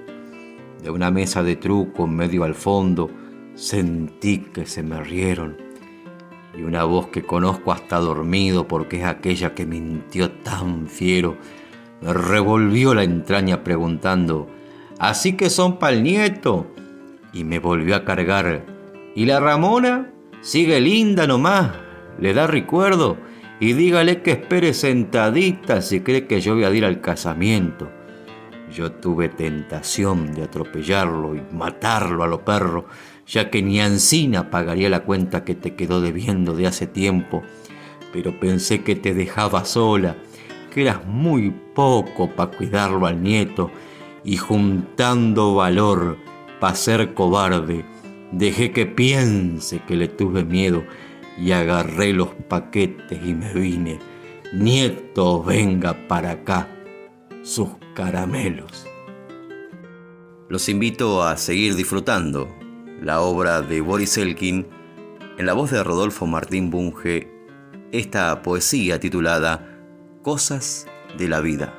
De 0.82 0.90
una 0.90 1.12
mesa 1.12 1.44
de 1.44 1.56
truco 1.56 2.06
en 2.06 2.16
medio 2.16 2.44
al 2.44 2.56
fondo, 2.56 3.12
sentí 3.54 4.40
que 4.40 4.66
se 4.66 4.82
me 4.82 5.04
rieron. 5.04 5.58
y 6.58 6.64
una 6.64 6.84
voz 6.84 7.08
que 7.08 7.22
conozco 7.22 7.72
hasta 7.72 8.00
dormido 8.00 8.68
porque 8.68 8.98
es 8.98 9.06
aquella 9.06 9.54
que 9.54 9.66
mintió 9.66 10.32
tan 10.32 10.88
fiero, 10.88 11.38
revolvió 12.02 12.94
la 12.94 13.04
entraña 13.04 13.64
preguntando, 13.64 14.48
¿así 15.00 15.34
que 15.34 15.50
son 15.50 15.80
pa'l 15.80 16.04
nieto? 16.04 16.68
Y 17.34 17.44
me 17.44 17.60
volvió 17.60 17.96
a 17.96 18.06
cargar. 18.06 18.66
¿Y 19.16 19.26
la 19.26 19.40
Ramona? 19.40 20.12
Sigue 20.42 20.80
linda 20.80 21.28
nomás, 21.28 21.72
le 22.18 22.34
da 22.34 22.48
recuerdo 22.48 23.18
y 23.60 23.74
dígale 23.74 24.22
que 24.22 24.32
espere 24.32 24.74
sentadita 24.74 25.82
si 25.82 26.00
cree 26.00 26.28
que 26.28 26.40
yo 26.40 26.56
voy 26.56 26.64
a 26.64 26.72
ir 26.72 26.86
al 26.86 27.02
casamiento. 27.02 27.92
Yo 28.74 28.92
tuve 28.92 29.30
tentación 29.30 30.34
de 30.34 30.44
atropellarlo 30.44 31.36
y 31.36 31.42
matarlo 31.52 32.24
a 32.24 32.28
lo 32.28 32.46
perro, 32.46 32.86
ya 33.28 33.50
que 33.50 33.62
ni 33.62 33.82
Ancina 33.82 34.50
pagaría 34.50 34.90
la 34.90 35.02
cuenta 35.02 35.44
que 35.44 35.56
te 35.56 35.76
quedó 35.76 36.02
debiendo 36.02 36.56
de 36.56 36.68
hace 36.68 36.88
tiempo. 36.88 37.44
Pero 38.14 38.40
pensé 38.40 38.84
que 38.84 38.96
te 38.96 39.14
dejaba 39.14 39.66
sola, 39.66 40.16
que 40.70 40.84
eras 40.84 41.06
muy 41.06 41.52
poco 41.74 42.30
para 42.30 42.52
cuidarlo 42.52 43.06
al 43.06 43.22
nieto, 43.22 43.72
y 44.24 44.38
juntando 44.38 45.56
valor 45.56 46.18
para 46.60 46.76
ser 46.76 47.14
cobarde, 47.14 47.86
dejé 48.32 48.72
que 48.72 48.86
piense 48.86 49.82
que 49.88 49.96
le 49.96 50.08
tuve 50.08 50.44
miedo 50.44 50.84
y 51.38 51.52
agarré 51.52 52.14
los 52.14 52.30
paquetes 52.48 53.20
y 53.24 53.34
me 53.34 53.54
vine. 53.54 54.00
Nieto, 54.54 55.44
venga 55.44 56.08
para 56.08 56.32
acá, 56.32 56.68
sus 57.44 57.70
caramelos. 57.94 58.86
Los 60.50 60.68
invito 60.68 61.24
a 61.24 61.38
seguir 61.38 61.76
disfrutando 61.76 62.50
la 63.02 63.22
obra 63.22 63.62
de 63.62 63.82
Boris 63.82 64.18
Elkin 64.18 64.68
en 65.38 65.46
la 65.46 65.54
voz 65.54 65.72
de 65.72 65.84
Rodolfo 65.84 66.26
Martín 66.26 66.70
Bunge, 66.70 67.32
esta 67.92 68.42
poesía 68.42 69.00
titulada 69.00 69.69
Cosas 70.22 70.86
de 71.18 71.30
la 71.30 71.40
vida. 71.40 71.74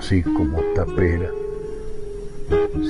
Así 0.00 0.22
como 0.22 0.58
tapera, 0.74 1.28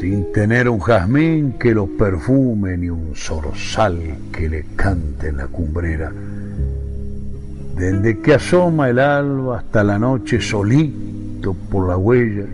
sin 0.01 0.33
tener 0.33 0.69
un 0.69 0.79
jazmín 0.79 1.55
que 1.59 1.75
lo 1.75 1.87
perfume 1.87 2.77
ni 2.77 2.89
un 2.89 3.17
zorzal 3.17 3.99
que 4.31 4.49
le 4.49 4.65
cante 4.77 5.29
en 5.29 5.39
la 5.39 5.49
cumbrera. 5.49 6.13
Desde 7.77 8.21
que 8.21 8.35
asoma 8.35 8.91
el 8.91 9.01
alba 9.01 9.59
hasta 9.59 9.83
la 9.83 9.99
noche 9.99 10.41
solito 10.41 11.53
por 11.69 11.89
la 11.89 11.97
huella, 11.97 12.47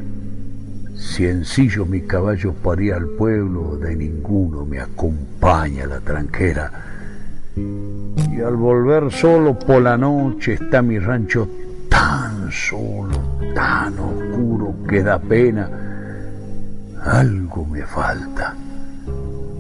ciencillo 0.97 1.85
mi 1.85 2.01
caballo 2.01 2.55
paría 2.55 2.97
al 2.97 3.09
pueblo, 3.09 3.77
de 3.77 3.95
ninguno 3.95 4.65
me 4.65 4.81
acompaña 4.81 5.87
la 5.87 6.01
tranquera. 6.01 6.73
Y 7.57 8.41
al 8.41 8.57
volver 8.57 9.13
solo 9.13 9.59
por 9.59 9.83
la 9.83 9.99
noche 9.99 10.55
está 10.55 10.81
mi 10.81 10.99
rancho 10.99 11.47
tan 12.47 12.53
solo, 12.53 13.19
tan 13.55 13.99
oscuro 13.99 14.75
que 14.89 15.03
da 15.03 15.19
pena. 15.19 15.69
Algo 17.03 17.67
me 17.67 17.83
falta. 17.83 18.55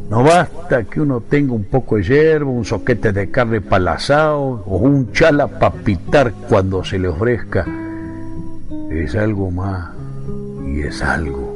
No 0.08 0.22
basta 0.22 0.84
que 0.84 1.00
uno 1.00 1.20
tenga 1.20 1.52
un 1.52 1.64
poco 1.64 1.96
de 1.96 2.04
hierba, 2.04 2.50
un 2.50 2.64
soquete 2.64 3.12
de 3.12 3.30
carne 3.30 3.60
palazado 3.60 4.62
o 4.66 4.76
un 4.76 5.12
chala 5.12 5.48
para 5.48 5.74
pitar 5.74 6.32
cuando 6.48 6.84
se 6.84 6.98
le 6.98 7.08
ofrezca. 7.08 7.66
Es 8.90 9.16
algo 9.16 9.50
más 9.50 9.90
y 10.64 10.82
es 10.82 11.02
algo. 11.02 11.54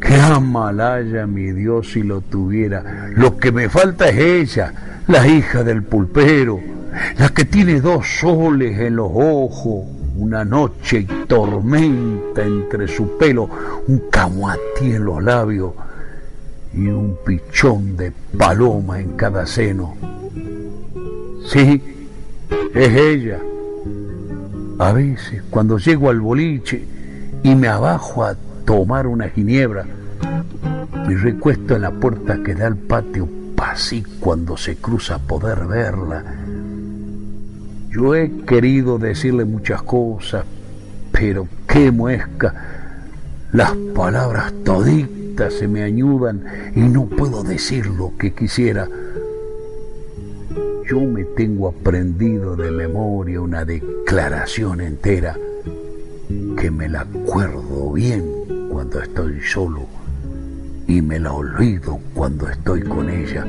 Qué 0.00 0.16
amalaya 0.16 1.26
mi 1.28 1.52
Dios 1.52 1.92
si 1.92 2.02
lo 2.02 2.22
tuviera. 2.22 3.08
Lo 3.14 3.36
que 3.36 3.52
me 3.52 3.68
falta 3.68 4.08
es 4.08 4.18
ella, 4.18 4.72
la 5.06 5.28
hija 5.28 5.62
del 5.62 5.84
pulpero 5.84 6.72
la 7.18 7.28
que 7.30 7.44
tiene 7.44 7.80
dos 7.80 8.06
soles 8.20 8.78
en 8.78 8.96
los 8.96 9.10
ojos, 9.12 9.86
una 10.16 10.44
noche 10.44 11.00
y 11.00 11.26
tormenta 11.26 12.42
entre 12.42 12.88
su 12.88 13.16
pelo, 13.18 13.48
un 13.86 14.10
camuatí 14.10 14.92
en 14.92 15.04
los 15.04 15.22
labios 15.22 15.72
y 16.74 16.88
un 16.88 17.18
pichón 17.24 17.96
de 17.96 18.12
paloma 18.36 19.00
en 19.00 19.12
cada 19.16 19.46
seno. 19.46 19.94
Sí, 21.46 21.82
es 22.74 22.96
ella. 22.96 23.38
A 24.78 24.92
veces, 24.92 25.42
cuando 25.50 25.78
llego 25.78 26.10
al 26.10 26.20
boliche 26.20 26.84
y 27.42 27.54
me 27.54 27.68
abajo 27.68 28.24
a 28.24 28.36
tomar 28.64 29.06
una 29.06 29.28
ginebra, 29.28 29.86
me 31.06 31.16
recuesto 31.16 31.76
en 31.76 31.82
la 31.82 31.90
puerta 31.90 32.42
que 32.42 32.54
da 32.54 32.66
al 32.66 32.76
patio, 32.76 33.28
así 33.58 34.02
cuando 34.20 34.56
se 34.56 34.76
cruza 34.76 35.18
poder 35.18 35.66
verla 35.66 36.41
yo 37.92 38.14
he 38.14 38.30
querido 38.46 38.98
decirle 38.98 39.44
muchas 39.44 39.82
cosas, 39.82 40.46
pero 41.12 41.46
qué 41.68 41.90
muesca. 41.90 42.54
Las 43.52 43.74
palabras 43.94 44.52
toditas 44.64 45.52
se 45.52 45.68
me 45.68 45.82
añudan 45.82 46.42
y 46.74 46.80
no 46.80 47.04
puedo 47.04 47.42
decir 47.44 47.86
lo 47.86 48.16
que 48.16 48.32
quisiera. 48.32 48.88
Yo 50.88 51.00
me 51.00 51.24
tengo 51.24 51.68
aprendido 51.68 52.56
de 52.56 52.70
memoria 52.70 53.42
una 53.42 53.64
declaración 53.64 54.80
entera 54.80 55.36
que 56.58 56.70
me 56.70 56.88
la 56.88 57.02
acuerdo 57.02 57.92
bien 57.92 58.24
cuando 58.70 59.02
estoy 59.02 59.40
solo 59.42 59.86
y 60.86 61.02
me 61.02 61.20
la 61.20 61.32
olvido 61.32 62.00
cuando 62.14 62.48
estoy 62.48 62.82
con 62.82 63.10
ella. 63.10 63.46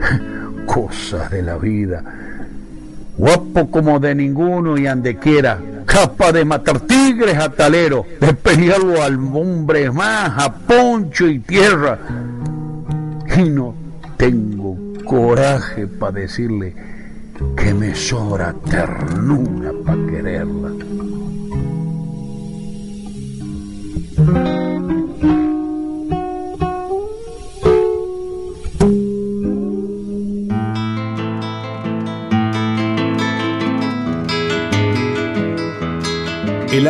Cosas 0.66 1.28
de 1.32 1.42
la 1.42 1.58
vida 1.58 2.29
guapo 3.20 3.70
como 3.70 4.00
de 4.00 4.14
ninguno 4.14 4.78
y 4.78 4.86
ande 4.86 5.18
quiera, 5.18 5.60
capaz 5.84 6.32
de 6.32 6.42
matar 6.42 6.80
tigres 6.80 7.36
a 7.36 7.50
talero, 7.50 8.06
de 8.18 8.32
pelearlo 8.32 9.02
al 9.02 9.16
hombre 9.16 9.90
más, 9.90 10.42
a 10.42 10.50
poncho 10.50 11.28
y 11.28 11.38
tierra. 11.40 11.98
Y 13.36 13.50
no 13.50 13.74
tengo 14.16 14.74
coraje 15.04 15.86
para 15.86 16.12
decirle 16.12 16.74
que 17.56 17.74
me 17.74 17.94
sobra 17.94 18.54
ternura 18.70 19.70
para 19.84 20.06
quererla. 20.06 20.70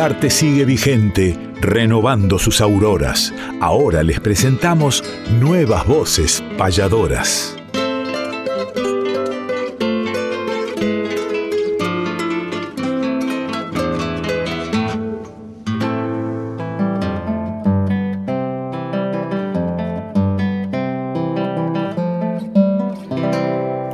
Arte 0.01 0.31
sigue 0.31 0.65
vigente, 0.65 1.37
renovando 1.61 2.39
sus 2.39 2.59
auroras. 2.59 3.31
Ahora 3.59 4.01
les 4.01 4.19
presentamos 4.19 5.03
nuevas 5.39 5.85
voces 5.85 6.43
payadoras. 6.57 7.55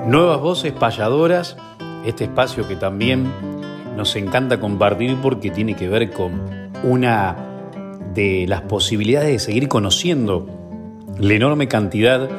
Nuevas 0.08 0.40
voces 0.40 0.72
payadoras, 0.72 1.58
este 2.06 2.24
espacio 2.24 2.66
que 2.66 2.78
también 2.78 3.57
nos 3.98 4.16
encanta 4.16 4.60
compartir 4.60 5.18
porque 5.22 5.50
tiene 5.50 5.76
que 5.76 5.90
ver 5.90 6.12
con 6.12 6.70
una 6.84 7.36
de 8.14 8.46
las 8.48 8.62
posibilidades 8.62 9.32
de 9.32 9.40
seguir 9.40 9.68
conociendo 9.68 10.48
la 11.20 11.34
enorme 11.34 11.68
cantidad 11.68 12.30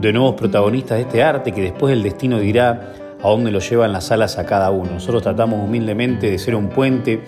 de 0.00 0.12
nuevos 0.12 0.34
protagonistas 0.36 0.98
de 0.98 1.02
este 1.02 1.22
arte 1.22 1.52
que 1.52 1.62
después 1.62 1.92
el 1.92 2.02
destino 2.02 2.38
dirá 2.38 2.92
a 3.22 3.28
dónde 3.28 3.50
lo 3.50 3.58
llevan 3.58 3.92
las 3.92 4.12
alas 4.12 4.38
a 4.38 4.46
cada 4.46 4.70
uno. 4.70 4.92
Nosotros 4.92 5.22
tratamos 5.22 5.60
humildemente 5.62 6.30
de 6.30 6.38
ser 6.38 6.54
un 6.54 6.68
puente 6.68 7.20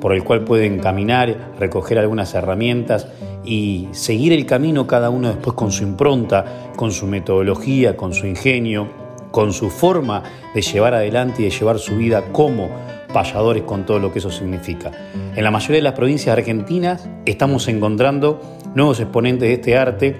por 0.00 0.14
el 0.14 0.24
cual 0.24 0.42
pueden 0.42 0.80
caminar, 0.80 1.52
recoger 1.60 2.00
algunas 2.00 2.34
herramientas 2.34 3.06
y 3.44 3.88
seguir 3.92 4.32
el 4.32 4.46
camino 4.46 4.88
cada 4.88 5.10
uno 5.10 5.28
después 5.28 5.54
con 5.54 5.70
su 5.70 5.84
impronta, 5.84 6.72
con 6.74 6.90
su 6.90 7.06
metodología, 7.06 7.96
con 7.96 8.14
su 8.14 8.26
ingenio, 8.26 8.88
con 9.30 9.52
su 9.52 9.70
forma 9.70 10.22
de 10.54 10.62
llevar 10.62 10.94
adelante 10.94 11.42
y 11.42 11.44
de 11.46 11.50
llevar 11.50 11.78
su 11.78 11.96
vida 11.96 12.32
como 12.32 12.68
payadores 13.12 13.62
con 13.62 13.86
todo 13.86 13.98
lo 13.98 14.12
que 14.12 14.18
eso 14.18 14.30
significa. 14.30 14.90
En 15.34 15.44
la 15.44 15.50
mayoría 15.50 15.76
de 15.76 15.82
las 15.82 15.94
provincias 15.94 16.36
argentinas 16.36 17.08
estamos 17.24 17.68
encontrando 17.68 18.40
nuevos 18.74 19.00
exponentes 19.00 19.48
de 19.48 19.54
este 19.54 19.76
arte, 19.76 20.16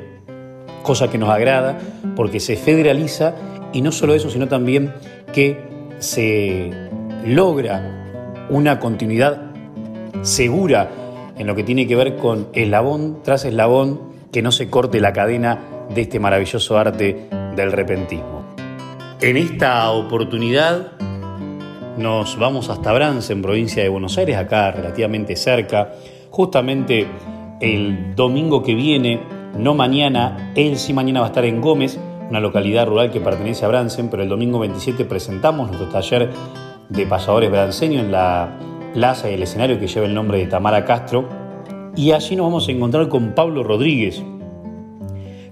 cosa 0.83 1.11
que 1.11 1.19
nos 1.19 1.31
agrada 1.31 1.79
porque 2.15 2.41
se 2.41 2.57
federaliza 2.57 3.35
y 3.73 3.81
no 3.81 3.93
solo 3.93 4.15
eso, 4.15 4.31
sino 4.31 4.49
también 4.49 4.93
que 5.33 5.59
se 5.99 6.71
logra 7.25 8.45
una 8.51 8.79
continuidad 8.79 9.51
segura 10.23 10.91
en 11.39 11.47
lo 11.47 11.55
que 11.55 11.65
tiene 11.65 11.87
que 11.87 11.97
ver 11.97 12.17
con 12.17 12.49
eslabón 12.53 13.21
tras 13.23 13.45
eslabón, 13.45 14.13
que 14.31 14.43
no 14.43 14.53
se 14.53 14.69
corte 14.69 15.01
la 15.01 15.13
cadena 15.13 15.59
de 15.95 16.03
este 16.03 16.21
maravilloso 16.21 16.79
arte 16.79 17.29
del 17.57 17.73
repentismo. 17.73 18.45
En 19.21 19.37
esta 19.37 19.91
oportunidad 19.91 20.93
nos 21.97 22.39
vamos 22.39 22.69
hasta 22.71 22.93
Brance, 22.93 23.33
en 23.33 23.43
provincia 23.43 23.83
de 23.83 23.89
Buenos 23.89 24.17
Aires, 24.19 24.37
acá 24.37 24.71
relativamente 24.71 25.37
cerca. 25.37 25.93
Justamente 26.31 27.07
el 27.61 28.15
domingo 28.15 28.63
que 28.63 28.75
viene, 28.75 29.21
no 29.59 29.75
mañana, 29.75 30.53
él 30.57 30.79
sí 30.79 30.93
mañana 30.93 31.21
va 31.21 31.27
a 31.27 31.29
estar 31.29 31.45
en 31.45 31.61
Gómez, 31.61 31.99
una 32.31 32.41
localidad 32.41 32.87
rural 32.87 33.11
que 33.11 33.21
pertenece 33.21 33.65
a 33.65 33.69
Bransen, 33.69 34.09
pero 34.09 34.23
el 34.23 34.29
domingo 34.29 34.59
27 34.59 35.05
presentamos 35.05 35.69
nuestro 35.69 35.89
taller 35.89 36.31
de 36.89 37.07
pasadores 37.07 37.51
branceños 37.51 38.05
en 38.05 38.13
la 38.13 38.59
plaza 38.95 39.31
y 39.31 39.35
el 39.35 39.43
escenario 39.43 39.79
que 39.79 39.87
lleva 39.87 40.07
el 40.07 40.15
nombre 40.15 40.39
de 40.39 40.47
Tamara 40.47 40.85
Castro. 40.85 41.29
Y 41.95 42.13
allí 42.13 42.37
nos 42.37 42.47
vamos 42.47 42.69
a 42.69 42.73
encontrar 42.73 43.09
con 43.09 43.35
Pablo 43.35 43.63
Rodríguez, 43.63 44.23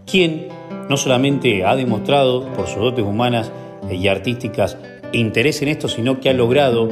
quien 0.07 0.49
no 0.89 0.97
solamente 0.97 1.67
ha 1.67 1.77
demostrado 1.77 2.47
por 2.55 2.67
sus 2.67 2.79
dotes 2.79 3.05
humanas 3.05 3.53
y 3.91 4.09
artísticas 4.09 4.79
interés 5.13 5.63
en 5.63 5.69
esto, 5.69 5.89
sino 5.89 6.21
que 6.21 6.31
ha 6.31 6.33
logrado 6.33 6.89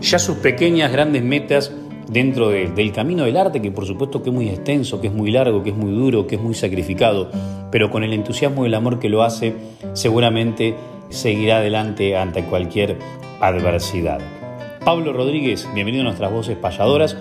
ya 0.00 0.18
sus 0.18 0.36
pequeñas, 0.38 0.92
grandes 0.92 1.22
metas 1.22 1.72
dentro 2.08 2.50
del 2.50 2.92
camino 2.92 3.24
del 3.24 3.36
arte, 3.36 3.60
que 3.60 3.70
por 3.70 3.86
supuesto 3.86 4.22
que 4.22 4.30
es 4.30 4.34
muy 4.34 4.48
extenso, 4.48 5.00
que 5.00 5.08
es 5.08 5.12
muy 5.12 5.30
largo, 5.30 5.62
que 5.62 5.70
es 5.70 5.76
muy 5.76 5.92
duro, 5.92 6.26
que 6.26 6.36
es 6.36 6.40
muy 6.40 6.54
sacrificado, 6.54 7.30
pero 7.70 7.90
con 7.90 8.04
el 8.04 8.12
entusiasmo 8.12 8.64
y 8.64 8.68
el 8.68 8.74
amor 8.74 8.98
que 8.98 9.08
lo 9.08 9.22
hace, 9.22 9.54
seguramente 9.92 10.74
seguirá 11.08 11.58
adelante 11.58 12.16
ante 12.16 12.44
cualquier 12.44 12.96
adversidad. 13.40 14.20
Pablo 14.84 15.12
Rodríguez, 15.12 15.68
bienvenido 15.74 16.02
a 16.02 16.04
nuestras 16.04 16.32
voces 16.32 16.56
payadoras 16.56 17.16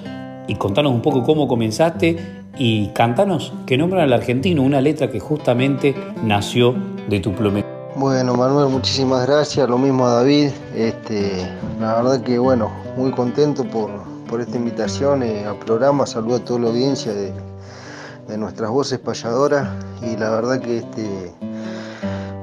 y 0.48 0.56
contanos 0.56 0.94
un 0.94 1.02
poco 1.02 1.24
cómo 1.24 1.48
comenzaste 1.48 2.18
y 2.58 2.88
cantanos 2.90 3.54
que 3.66 3.78
nombran 3.78 4.04
al 4.04 4.14
argentino, 4.14 4.62
una 4.62 4.82
letra 4.82 5.10
que 5.10 5.20
justamente 5.20 5.96
nació 6.24 6.76
de 7.10 7.20
tu 7.20 7.34
plomero. 7.34 7.75
Bueno, 7.98 8.34
Manuel, 8.36 8.68
muchísimas 8.68 9.26
gracias. 9.26 9.70
Lo 9.70 9.78
mismo 9.78 10.06
a 10.06 10.16
David. 10.16 10.50
Este, 10.76 11.50
la 11.80 11.96
verdad 11.96 12.22
que, 12.22 12.38
bueno, 12.38 12.70
muy 12.98 13.10
contento 13.12 13.64
por, 13.64 14.42
esta 14.42 14.58
invitación 14.58 15.24
eh, 15.24 15.46
al 15.46 15.56
programa. 15.60 16.06
Saludo 16.06 16.36
a 16.36 16.40
toda 16.40 16.60
la 16.60 16.68
audiencia 16.68 17.14
de, 17.14 17.32
nuestras 18.38 18.70
voces 18.70 19.00
payadoras. 19.00 19.70
Y 20.02 20.18
la 20.18 20.30
verdad 20.30 20.60
que 20.60 20.80
este, 20.80 21.32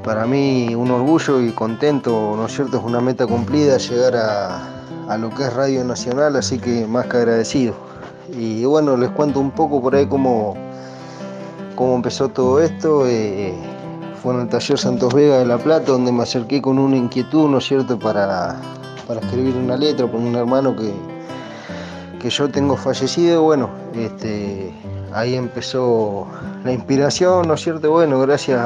para 0.02 0.24
mí 0.24 0.74
un 0.74 0.90
orgullo 0.90 1.42
y 1.42 1.50
contento, 1.50 2.32
¿no 2.34 2.46
es 2.46 2.54
cierto? 2.54 2.78
Es 2.78 2.84
una 2.84 3.02
meta 3.02 3.26
cumplida 3.26 3.76
llegar 3.76 4.16
a, 4.16 4.62
a 5.06 5.18
lo 5.18 5.28
que 5.28 5.42
es 5.42 5.52
Radio 5.52 5.84
Nacional, 5.84 6.34
así 6.36 6.58
que 6.58 6.86
más 6.86 7.08
que 7.08 7.18
agradecido. 7.18 7.74
Y 8.34 8.64
bueno, 8.64 8.96
les 8.96 9.10
cuento 9.10 9.38
un 9.38 9.50
poco 9.50 9.82
por 9.82 9.94
ahí 9.94 10.06
cómo, 10.06 10.54
cómo 11.76 11.96
empezó 11.96 12.30
todo 12.30 12.58
esto. 12.58 13.06
Eh, 13.06 13.54
fue 14.22 14.34
en 14.34 14.42
el 14.42 14.48
taller 14.48 14.78
Santos 14.78 15.12
Vega 15.12 15.38
de 15.38 15.46
La 15.46 15.58
Plata, 15.58 15.90
donde 15.90 16.12
me 16.12 16.22
acerqué 16.22 16.62
con 16.62 16.78
una 16.78 16.96
inquietud, 16.96 17.48
¿no 17.48 17.58
es 17.58 17.64
cierto?, 17.64 17.98
para, 17.98 18.56
escribir 19.20 19.56
una 19.56 19.76
letra 19.76 20.06
con 20.06 20.22
un 20.22 20.36
hermano 20.36 20.76
que, 20.76 20.94
que 22.20 22.30
yo 22.30 22.48
tengo 22.48 22.76
fallecido. 22.76 23.42
Bueno, 23.42 23.68
este, 23.94 24.72
ahí 25.12 25.34
empezó 25.34 26.28
la 26.64 26.72
inspiración, 26.72 27.48
¿no 27.48 27.54
es 27.54 27.62
cierto? 27.62 27.90
Bueno, 27.90 28.20
gracias 28.20 28.60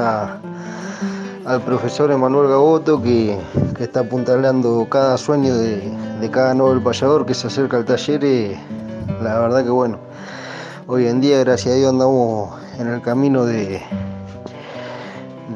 al 1.46 1.62
profesor 1.62 2.11
Emanuel 2.11 2.48
Gaboto 2.48 3.02
que, 3.02 3.38
está 3.80 4.00
apuntalando 4.00 4.86
cada 4.90 5.16
sueño 5.16 5.57
de, 5.57 6.30
cada 6.30 6.52
nuevo 6.52 6.78
payador 6.84 7.24
que 7.24 7.32
se 7.32 7.46
acerca 7.46 7.78
al 7.78 7.86
taller. 7.86 8.22
Eh, 8.24 8.61
la 9.22 9.38
verdad 9.38 9.64
que 9.64 9.70
bueno, 9.70 9.98
hoy 10.86 11.07
en 11.07 11.22
día, 11.22 11.38
gracias 11.40 11.74
a 11.74 11.78
Dios, 11.78 11.92
andamos 11.92 12.50
en 12.78 12.88
el 12.88 13.00
camino 13.00 13.46
de, 13.46 13.80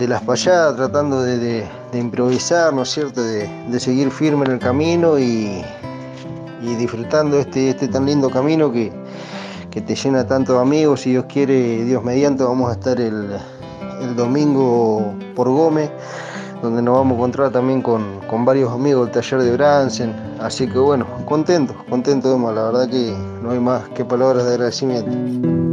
de 0.00 0.08
las 0.08 0.22
payadas, 0.22 0.76
tratando 0.76 1.20
de, 1.20 1.68
improvisar, 1.92 2.72
¿no 2.72 2.82
es 2.82 2.90
cierto?, 2.90 3.22
de, 3.22 3.78
seguir 3.78 4.10
firme 4.10 4.46
en 4.46 4.52
el 4.52 4.58
camino 4.58 5.18
y, 5.18 5.62
disfrutando 6.78 7.38
este, 7.38 7.70
este 7.70 7.86
tan 7.86 8.06
lindo 8.06 8.30
camino 8.30 8.72
que, 8.72 8.90
te 9.70 9.94
llena 9.94 10.26
tanto 10.26 10.54
de 10.54 10.60
amigos. 10.60 11.02
Si 11.02 11.10
Dios 11.10 11.26
quiere, 11.28 11.84
Dios 11.84 12.02
mediante, 12.02 12.42
vamos 12.42 12.70
a 12.70 12.72
estar 12.72 12.98
el, 12.98 13.28
domingo 14.16 15.14
por 15.36 15.50
Gómez, 15.50 15.90
donde 16.62 16.80
nos 16.80 16.94
vamos 16.96 17.12
a 17.12 17.16
encontrar 17.16 17.52
también 17.52 17.82
con, 17.82 18.02
varios 18.46 18.72
amigos 18.72 19.04
del 19.06 19.14
taller 19.14 19.42
de 19.42 19.52
Bransen. 19.52 20.16
Así 20.40 20.66
que 20.66 20.78
bueno, 20.78 21.06
contento, 21.26 21.74
contento, 21.90 22.38
la 22.50 22.62
verdad 22.64 22.88
que 22.88 23.14
no 23.42 23.50
hay 23.50 23.60
más 23.60 23.86
que 23.90 24.02
palabras 24.02 24.46
de 24.46 24.52
agradecimiento. 24.52 25.69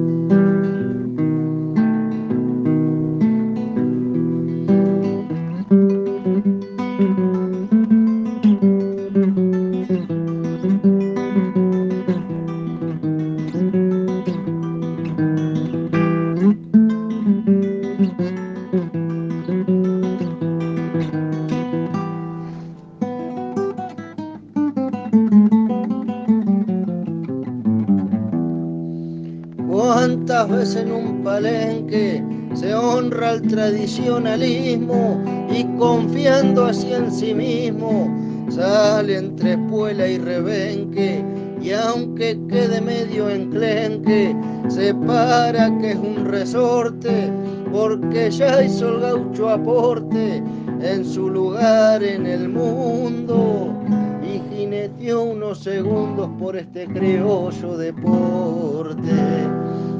Y 35.50 35.64
confiando 35.78 36.66
así 36.66 36.94
en 36.94 37.12
sí 37.12 37.34
mismo, 37.34 38.14
sale 38.50 39.18
entre 39.18 39.54
espuela 39.54 40.08
y 40.08 40.18
rebenque 40.20 41.24
y 41.62 41.72
aunque 41.72 42.38
quede 42.48 42.80
medio 42.80 43.30
enclenque, 43.30 44.36
se 44.68 44.94
para 44.94 45.76
que 45.80 45.92
es 45.92 45.98
un 45.98 46.26
resorte, 46.26 47.32
porque 47.72 48.30
ya 48.30 48.64
hizo 48.64 48.90
el 48.90 49.02
gaucho 49.02 49.50
aporte 49.50 50.44
en 50.82 51.04
su 51.04 51.30
lugar 51.30 52.04
en 52.04 52.28
el 52.28 52.50
mundo 52.50 53.74
y 54.22 54.40
jineteó 54.56 55.24
unos 55.24 55.60
segundos 55.60 56.30
por 56.40 56.56
este 56.56 56.86
criollo 56.86 57.78
deporte 57.78 59.37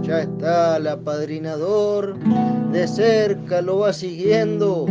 ya 0.08 0.22
está 0.22 0.78
el 0.78 0.88
apadrinador, 0.88 2.16
de 2.72 2.88
cerca 2.88 3.62
lo 3.62 3.80
va 3.80 3.92
siguiendo, 3.92 4.86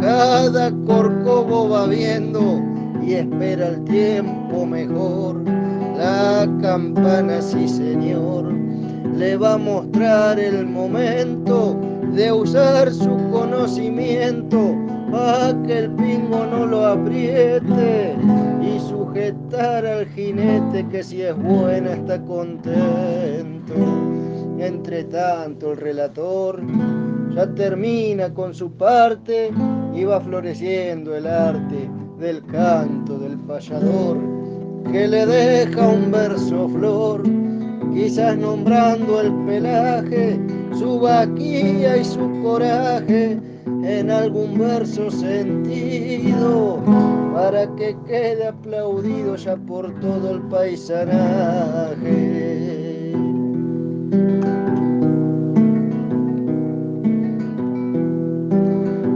cada 0.00 0.70
corcovo 0.86 1.68
va 1.68 1.88
viendo 1.88 2.62
y 3.04 3.14
espera 3.14 3.68
el 3.68 3.84
tiempo 3.84 4.64
mejor. 4.64 5.42
La 5.96 6.48
campana, 6.60 7.42
sí 7.42 7.68
señor, 7.68 8.52
le 9.16 9.36
va 9.36 9.54
a 9.54 9.58
mostrar 9.58 10.38
el 10.38 10.66
momento 10.66 11.76
de 12.12 12.30
usar 12.30 12.92
su 12.92 13.16
conocimiento 13.32 14.76
para 15.10 15.60
que 15.64 15.78
el 15.78 15.90
pingo 15.90 16.46
no 16.46 16.66
lo 16.66 16.86
apriete 16.86 18.16
y 18.62 18.78
sujetar 18.88 19.84
al 19.84 20.06
jinete 20.06 20.86
que 20.88 21.02
si 21.02 21.22
es 21.22 21.36
buena 21.36 21.94
está 21.94 22.22
contento. 22.22 24.21
Entre 24.62 25.02
tanto 25.04 25.72
el 25.72 25.78
relator 25.78 26.62
ya 27.34 27.52
termina 27.52 28.32
con 28.32 28.54
su 28.54 28.70
parte 28.70 29.50
y 29.92 30.04
va 30.04 30.20
floreciendo 30.20 31.16
el 31.16 31.26
arte 31.26 31.90
del 32.20 32.46
canto 32.46 33.18
del 33.18 33.38
payador 33.38 34.18
que 34.92 35.08
le 35.08 35.26
deja 35.26 35.88
un 35.88 36.12
verso 36.12 36.68
flor, 36.68 37.24
quizás 37.92 38.36
nombrando 38.36 39.20
el 39.20 39.32
pelaje, 39.46 40.38
su 40.78 41.00
vaquilla 41.00 41.96
y 41.96 42.04
su 42.04 42.30
coraje 42.44 43.40
en 43.66 44.10
algún 44.12 44.56
verso 44.58 45.10
sentido 45.10 46.78
para 47.34 47.66
que 47.74 47.96
quede 48.06 48.46
aplaudido 48.46 49.34
ya 49.34 49.56
por 49.56 49.92
todo 49.98 50.30
el 50.30 50.42
paisanaje. 50.42 52.02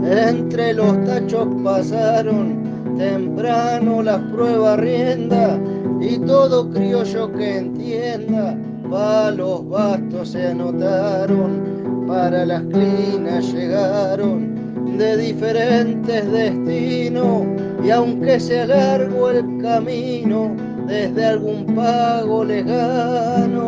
Entre 0.09 0.73
los 0.73 1.05
tachos 1.05 1.47
pasaron 1.63 2.95
temprano 2.97 4.01
las 4.01 4.19
pruebas 4.31 4.79
rienda 4.79 5.59
y 6.01 6.17
todo 6.19 6.71
criollo 6.71 7.31
que 7.33 7.57
entienda, 7.57 8.57
palos 8.89 9.69
bastos 9.69 10.29
se 10.29 10.47
anotaron, 10.47 12.05
para 12.07 12.43
las 12.43 12.63
clinas 12.63 13.53
llegaron 13.53 14.97
de 14.97 15.15
diferentes 15.17 16.31
destinos 16.31 17.43
y 17.83 17.91
aunque 17.91 18.39
sea 18.39 18.65
largo 18.65 19.29
el 19.29 19.61
camino, 19.61 20.55
desde 20.87 21.23
algún 21.23 21.75
pago 21.75 22.43
lejano 22.43 23.66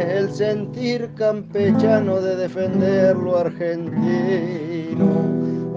es 0.00 0.08
el 0.14 0.30
sentir 0.32 1.10
campechano 1.14 2.20
de 2.20 2.36
defender 2.36 3.16
lo 3.16 3.38
argentino 3.38 4.58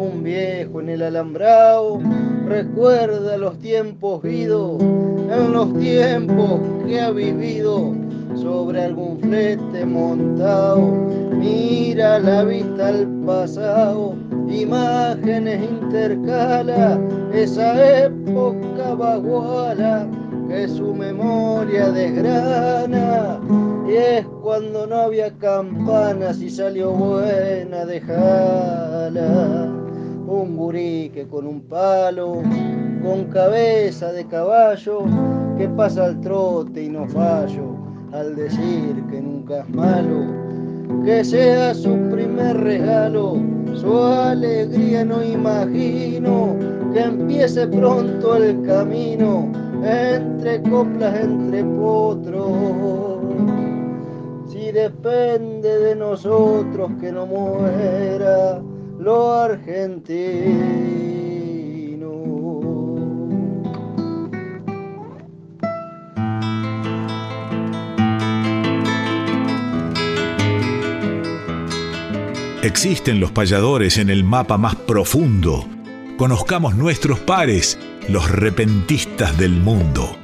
un 0.01 0.23
viejo 0.23 0.81
en 0.81 0.89
el 0.89 1.03
alambrado 1.03 1.99
recuerda 2.47 3.37
los 3.37 3.57
tiempos 3.59 4.21
vidos, 4.23 4.81
en 4.81 5.53
los 5.53 5.73
tiempos 5.77 6.59
que 6.85 6.99
ha 6.99 7.11
vivido 7.11 7.93
sobre 8.35 8.83
algún 8.83 9.19
flete 9.19 9.85
montado. 9.85 10.81
Mira 11.37 12.19
la 12.19 12.43
vista 12.43 12.89
al 12.89 13.07
pasado, 13.25 14.15
imágenes 14.49 15.69
intercala, 15.69 16.99
esa 17.33 18.05
época 18.05 18.95
baguala 18.95 20.07
que 20.49 20.67
su 20.67 20.93
memoria 20.93 21.91
desgrana. 21.91 23.39
Y 23.87 23.93
es 23.93 24.25
cuando 24.41 24.85
no 24.87 24.95
había 24.95 25.31
campanas 25.37 26.41
y 26.41 26.49
salió 26.49 26.91
buena, 26.91 27.85
dejala 27.85 29.71
un 30.27 30.55
gurique 30.55 31.27
con 31.27 31.45
un 31.45 31.61
palo, 31.61 32.41
con 33.03 33.25
cabeza 33.25 34.11
de 34.13 34.25
caballo, 34.27 35.03
que 35.57 35.67
pasa 35.69 36.05
al 36.05 36.21
trote 36.21 36.83
y 36.83 36.89
no 36.89 37.07
fallo, 37.07 37.75
al 38.13 38.35
decir 38.35 39.03
que 39.09 39.19
nunca 39.21 39.59
es 39.59 39.69
malo, 39.69 40.25
que 41.03 41.23
sea 41.23 41.73
su 41.73 41.93
primer 42.09 42.57
regalo, 42.57 43.37
su 43.75 43.97
alegría 43.97 45.03
no 45.03 45.21
imagino, 45.23 46.55
que 46.93 47.01
empiece 47.01 47.67
pronto 47.67 48.37
el 48.37 48.61
camino, 48.63 49.51
entre 49.83 50.61
coplas, 50.63 51.19
entre 51.21 51.63
potros. 51.63 53.10
Si 54.71 54.77
depende 54.77 55.79
de 55.79 55.95
nosotros 55.97 56.91
que 57.01 57.11
no 57.11 57.25
muera, 57.25 58.61
lo 58.99 59.33
argentino. 59.33 60.21
Existen 72.63 73.19
los 73.19 73.31
payadores 73.33 73.97
en 73.97 74.09
el 74.09 74.23
mapa 74.23 74.57
más 74.57 74.75
profundo. 74.75 75.65
Conozcamos 76.17 76.75
nuestros 76.75 77.19
pares, 77.19 77.77
los 78.07 78.31
repentistas 78.31 79.37
del 79.37 79.51
mundo. 79.51 80.20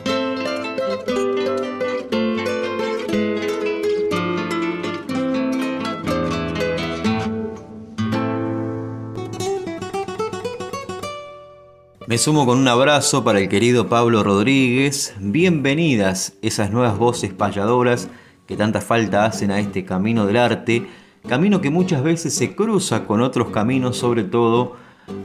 Sumo 12.18 12.48
con 12.48 12.58
un 12.58 12.68
abrazo 12.68 13.24
para 13.24 13.40
el 13.40 13.48
querido 13.48 13.90
Pablo 13.90 14.24
Rodríguez. 14.24 15.14
Bienvenidas 15.20 16.34
esas 16.42 16.72
nuevas 16.72 16.98
voces 16.98 17.32
payadoras 17.32 18.10
que 18.48 18.58
tanta 18.58 18.82
falta 18.82 19.26
hacen 19.26 19.52
a 19.52 19.60
este 19.60 19.86
camino 19.86 20.26
del 20.26 20.38
arte, 20.38 20.88
camino 21.28 21.62
que 21.62 21.70
muchas 21.70 22.02
veces 22.02 22.34
se 22.34 22.56
cruza 22.56 23.06
con 23.06 23.22
otros 23.22 23.50
caminos, 23.50 23.98
sobre 23.98 24.24
todo 24.24 24.78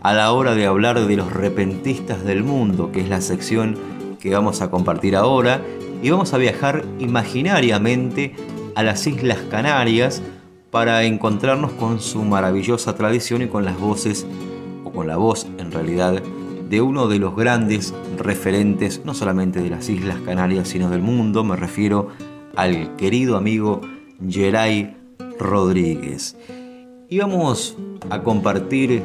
a 0.03 0.13
la 0.13 0.33
hora 0.33 0.55
de 0.55 0.67
hablar 0.67 1.07
de 1.07 1.17
los 1.17 1.33
repentistas 1.33 2.25
del 2.25 2.45
mundo, 2.45 2.93
que 2.93 3.01
es 3.01 3.09
la 3.09 3.23
sección 3.23 3.79
que 4.21 4.35
vamos 4.35 4.61
a 4.61 4.71
compartir 4.71 5.17
ahora, 5.17 5.63
y 6.03 6.11
vamos 6.11 6.35
a 6.35 6.39
viajar 6.39 6.85
imaginariamente 6.99 8.37
a 8.75 8.83
las 8.83 9.07
Islas 9.07 9.39
Canarias 9.51 10.23
para 10.71 11.05
encontrarnos 11.05 11.73
con 11.73 12.01
su 12.01 12.23
maravillosa 12.23 12.95
tradición 12.95 13.41
y 13.41 13.49
con 13.49 13.65
las 13.65 13.81
voces, 13.81 14.27
o 14.85 14.93
con 14.93 15.07
la 15.07 15.17
voz 15.17 15.47
en 15.59 15.73
realidad, 15.73 16.23
de 16.69 16.81
uno 16.81 17.09
de 17.09 17.19
los 17.19 17.37
grandes 17.37 17.95
referentes, 18.19 19.03
no 19.05 19.15
solamente 19.15 19.61
de 19.61 19.71
las 19.71 19.89
Islas 19.89 20.19
Canarias, 20.25 20.69
sino 20.69 20.91
del 20.91 21.03
mundo. 21.03 21.45
Me 21.45 21.57
refiero 21.57 22.09
al 22.57 22.97
querido 22.97 23.37
amigo 23.37 23.81
Geray 24.29 24.97
Rodríguez. 25.39 26.37
Y 27.09 27.19
vamos 27.19 27.77
a 28.11 28.23
compartir 28.23 29.03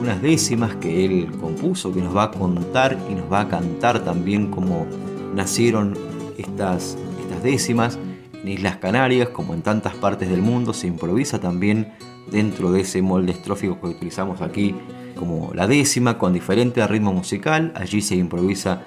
unas 0.00 0.22
décimas 0.22 0.76
que 0.76 1.04
él 1.04 1.28
compuso, 1.40 1.92
que 1.92 2.00
nos 2.00 2.16
va 2.16 2.24
a 2.24 2.30
contar 2.30 2.96
y 3.10 3.14
nos 3.14 3.30
va 3.30 3.40
a 3.40 3.48
cantar 3.48 4.04
también 4.04 4.50
cómo 4.50 4.86
nacieron 5.34 5.94
estas, 6.36 6.96
estas 7.20 7.42
décimas. 7.42 7.98
En 8.32 8.48
Islas 8.48 8.76
Canarias, 8.76 9.30
como 9.30 9.54
en 9.54 9.62
tantas 9.62 9.94
partes 9.94 10.28
del 10.28 10.40
mundo, 10.40 10.72
se 10.72 10.86
improvisa 10.86 11.40
también 11.40 11.92
dentro 12.30 12.70
de 12.70 12.82
ese 12.82 13.02
molde 13.02 13.32
estrófico 13.32 13.80
que 13.80 13.88
utilizamos 13.88 14.40
aquí 14.40 14.74
como 15.18 15.50
la 15.52 15.66
décima 15.66 16.16
con 16.16 16.32
diferente 16.32 16.86
ritmo 16.86 17.12
musical. 17.12 17.72
Allí 17.74 18.00
se 18.00 18.16
improvisa 18.16 18.84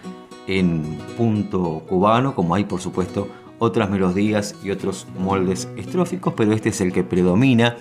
en 0.47 0.97
punto 1.17 1.83
cubano, 1.87 2.33
como 2.33 2.55
hay 2.55 2.63
por 2.63 2.81
supuesto 2.81 3.27
otras 3.59 3.89
melodías 3.89 4.55
y 4.63 4.71
otros 4.71 5.05
moldes 5.19 5.69
estróficos, 5.77 6.33
pero 6.35 6.53
este 6.53 6.69
es 6.69 6.81
el 6.81 6.91
que 6.91 7.03
predomina. 7.03 7.77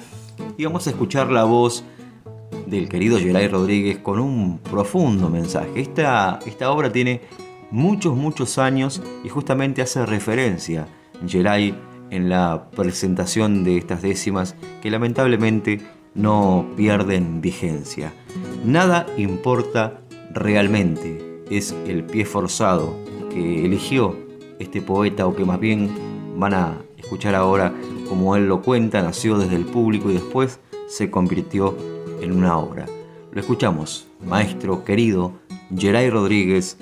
Y 0.58 0.64
vamos 0.64 0.86
a 0.86 0.90
escuchar 0.90 1.30
la 1.30 1.44
voz 1.44 1.84
del 2.66 2.88
querido 2.88 3.18
Geray 3.18 3.48
Rodríguez 3.48 3.98
con 3.98 4.20
un 4.20 4.58
profundo 4.58 5.30
mensaje. 5.30 5.70
Esta, 5.76 6.38
esta 6.44 6.70
obra 6.70 6.92
tiene 6.92 7.22
muchos, 7.70 8.16
muchos 8.16 8.58
años 8.58 9.02
y 9.24 9.28
justamente 9.28 9.82
hace 9.82 10.04
referencia 10.04 10.86
Geray 11.26 11.74
en 12.10 12.28
la 12.28 12.68
presentación 12.74 13.64
de 13.64 13.78
estas 13.78 14.02
décimas 14.02 14.56
que 14.82 14.90
lamentablemente 14.90 15.80
no 16.14 16.66
pierden 16.76 17.40
vigencia. 17.40 18.12
Nada 18.64 19.06
importa 19.16 20.00
realmente, 20.32 21.44
es 21.50 21.74
el 21.86 22.04
pie 22.04 22.24
forzado 22.24 22.96
que 23.30 23.64
eligió 23.64 24.16
este 24.58 24.82
poeta 24.82 25.26
o 25.26 25.34
que 25.34 25.44
más 25.44 25.60
bien 25.60 25.90
van 26.36 26.54
a 26.54 26.78
escuchar 26.96 27.34
ahora 27.34 27.72
como 28.08 28.36
él 28.36 28.48
lo 28.48 28.62
cuenta, 28.62 29.02
nació 29.02 29.38
desde 29.38 29.56
el 29.56 29.64
público 29.64 30.10
y 30.10 30.14
después 30.14 30.58
se 30.88 31.10
convirtió 31.10 31.76
en 32.20 32.32
una 32.32 32.58
obra. 32.58 32.86
Lo 33.32 33.40
escuchamos, 33.40 34.06
maestro 34.24 34.84
querido 34.84 35.32
Geray 35.76 36.10
Rodríguez, 36.10 36.76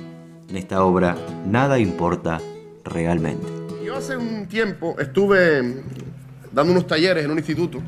en 0.49 0.57
esta 0.57 0.83
obra 0.83 1.17
Nada 1.47 1.79
importa 1.79 2.41
realmente. 2.85 3.47
Yo 3.85 3.97
hace 3.97 4.17
un 4.17 4.47
tiempo 4.47 4.97
estuve 4.99 5.83
dando 6.53 6.73
unos 6.73 6.87
talleres 6.87 7.25
en 7.25 7.31
un 7.31 7.39
instituto 7.39 7.83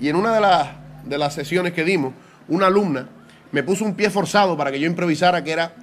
y 0.00 0.08
en 0.08 0.16
una 0.16 0.34
de 0.34 0.40
las, 0.40 0.68
de 1.04 1.18
las 1.18 1.34
sesiones 1.34 1.72
que 1.72 1.84
dimos, 1.84 2.14
una 2.48 2.66
alumna 2.66 3.08
me 3.52 3.62
puso 3.62 3.84
un 3.84 3.94
pie 3.94 4.10
forzado 4.10 4.56
para 4.56 4.70
que 4.70 4.80
yo 4.80 4.86
improvisara 4.86 5.42
que 5.44 5.52
era 5.52 5.74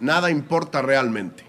nada 0.00 0.30
importa 0.30 0.82
realmente. 0.82 1.44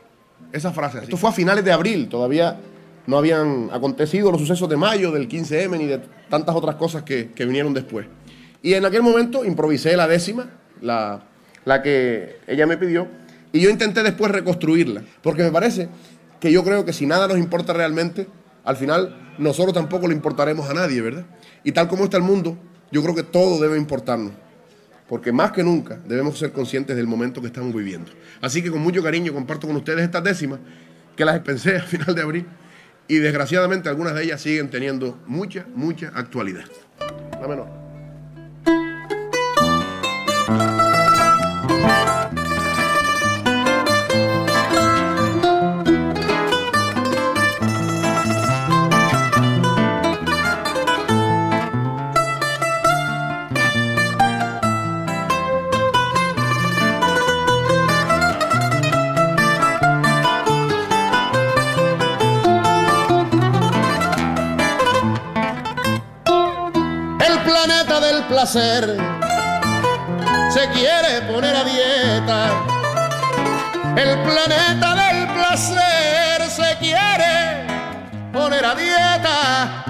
Esa 0.51 0.71
frase. 0.71 0.99
Esto 0.99 1.17
fue 1.17 1.29
a 1.29 1.33
finales 1.33 1.63
de 1.63 1.71
abril, 1.71 2.09
todavía 2.09 2.59
no 3.07 3.17
habían 3.17 3.69
acontecido 3.71 4.31
los 4.31 4.41
sucesos 4.41 4.69
de 4.69 4.77
mayo, 4.77 5.11
del 5.11 5.27
15M, 5.27 5.77
ni 5.77 5.85
de 5.85 5.99
tantas 6.29 6.55
otras 6.55 6.75
cosas 6.75 7.03
que, 7.03 7.31
vinieron 7.37 7.73
después. 7.73 8.07
Y 8.61 8.73
en 8.73 8.85
aquel 8.85 9.01
momento 9.01 9.45
improvisé 9.45 9.95
la 9.95 10.07
décima, 10.07 10.49
la, 10.81 11.23
la 11.65 11.81
que 11.81 12.37
ella 12.47 12.67
me 12.67 12.77
pidió, 12.77 13.07
y 13.53 13.61
yo 13.61 13.69
intenté 13.69 14.03
después 14.03 14.31
reconstruirla, 14.31 15.03
porque 15.21 15.43
me 15.43 15.51
parece 15.51 15.89
que 16.39 16.51
yo 16.51 16.63
creo 16.63 16.85
que 16.85 16.93
si 16.93 17.05
nada 17.05 17.27
nos 17.27 17.37
importa 17.37 17.73
realmente, 17.73 18.27
al 18.63 18.77
final 18.77 19.15
nosotros 19.37 19.73
tampoco 19.73 20.07
le 20.07 20.13
importaremos 20.13 20.69
a 20.69 20.73
nadie, 20.73 21.01
¿verdad? 21.01 21.25
Y 21.63 21.71
tal 21.71 21.87
como 21.87 22.05
está 22.05 22.17
el 22.17 22.23
mundo, 22.23 22.57
yo 22.91 23.01
creo 23.03 23.15
que 23.15 23.23
todo 23.23 23.61
debe 23.61 23.77
importarnos. 23.77 24.33
Porque 25.07 25.31
más 25.31 25.51
que 25.51 25.63
nunca 25.63 25.99
debemos 26.07 26.39
ser 26.39 26.51
conscientes 26.51 26.95
del 26.95 27.07
momento 27.07 27.41
que 27.41 27.47
estamos 27.47 27.73
viviendo. 27.73 28.11
Así 28.39 28.63
que 28.63 28.71
con 28.71 28.81
mucho 28.81 29.03
cariño 29.03 29.33
comparto 29.33 29.67
con 29.67 29.75
ustedes 29.75 30.03
estas 30.03 30.23
décimas 30.23 30.59
que 31.15 31.25
las 31.25 31.39
pensé 31.41 31.77
a 31.77 31.83
final 31.83 32.15
de 32.15 32.21
abril 32.21 32.45
y 33.07 33.17
desgraciadamente 33.17 33.89
algunas 33.89 34.15
de 34.15 34.23
ellas 34.23 34.41
siguen 34.41 34.69
teniendo 34.69 35.19
mucha, 35.27 35.65
mucha 35.75 36.11
actualidad. 36.15 36.63
La 37.41 37.47
menor. 37.47 37.67
Se 68.47 68.89
quiere 70.73 71.21
poner 71.31 71.55
a 71.55 71.63
dieta. 71.63 72.49
El 73.95 74.17
planeta 74.23 74.95
del 74.95 75.27
placer 75.27 76.49
se 76.49 76.75
quiere 76.79 77.67
poner 78.33 78.65
a 78.65 78.73
dieta. 78.73 79.83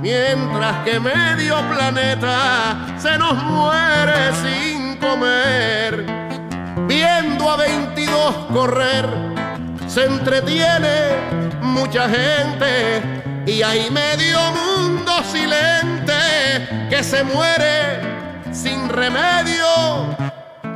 Mientras 0.00 0.84
que 0.84 1.00
medio 1.00 1.56
planeta 1.70 2.76
se 2.98 3.18
nos 3.18 3.34
muere 3.34 4.32
sin 4.44 4.96
comer. 4.98 6.06
Viendo 6.86 7.50
a 7.50 7.56
22 7.56 8.34
correr, 8.52 9.08
se 9.88 10.04
entretiene 10.04 11.16
mucha 11.62 12.08
gente 12.08 13.42
y 13.44 13.60
hay 13.62 13.90
medio 13.90 14.38
mundo 14.52 15.12
que 16.88 17.02
se 17.02 17.24
muere 17.24 18.00
sin 18.52 18.88
remedio, 18.88 20.16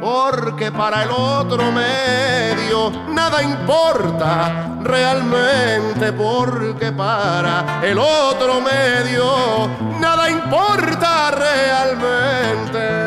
porque 0.00 0.70
para 0.70 1.04
el 1.04 1.10
otro 1.10 1.70
medio 1.72 2.90
nada 3.08 3.42
importa 3.42 4.78
realmente, 4.82 6.12
porque 6.12 6.92
para 6.92 7.80
el 7.82 7.98
otro 7.98 8.60
medio 8.60 9.68
nada 10.00 10.30
importa 10.30 11.30
realmente. 11.30 13.01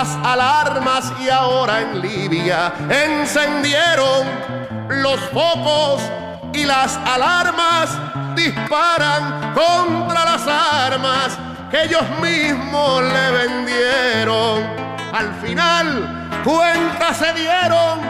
Las 0.00 0.16
alarmas 0.24 1.12
y 1.20 1.28
ahora 1.28 1.82
en 1.82 2.00
Libia 2.00 2.72
encendieron 2.88 4.26
los 4.88 5.20
focos 5.28 6.00
y 6.54 6.64
las 6.64 6.96
alarmas 7.04 7.90
disparan 8.34 9.52
contra 9.52 10.24
las 10.24 10.46
armas 10.46 11.36
que 11.70 11.82
ellos 11.82 12.02
mismos 12.22 13.02
le 13.02 13.30
vendieron. 13.30 14.62
Al 15.12 15.34
final 15.42 16.40
cuenta 16.44 17.12
se 17.12 17.34
dieron 17.34 18.00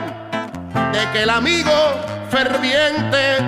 de 0.92 1.10
que 1.12 1.24
el 1.24 1.30
amigo 1.30 1.72
ferviente 2.30 3.38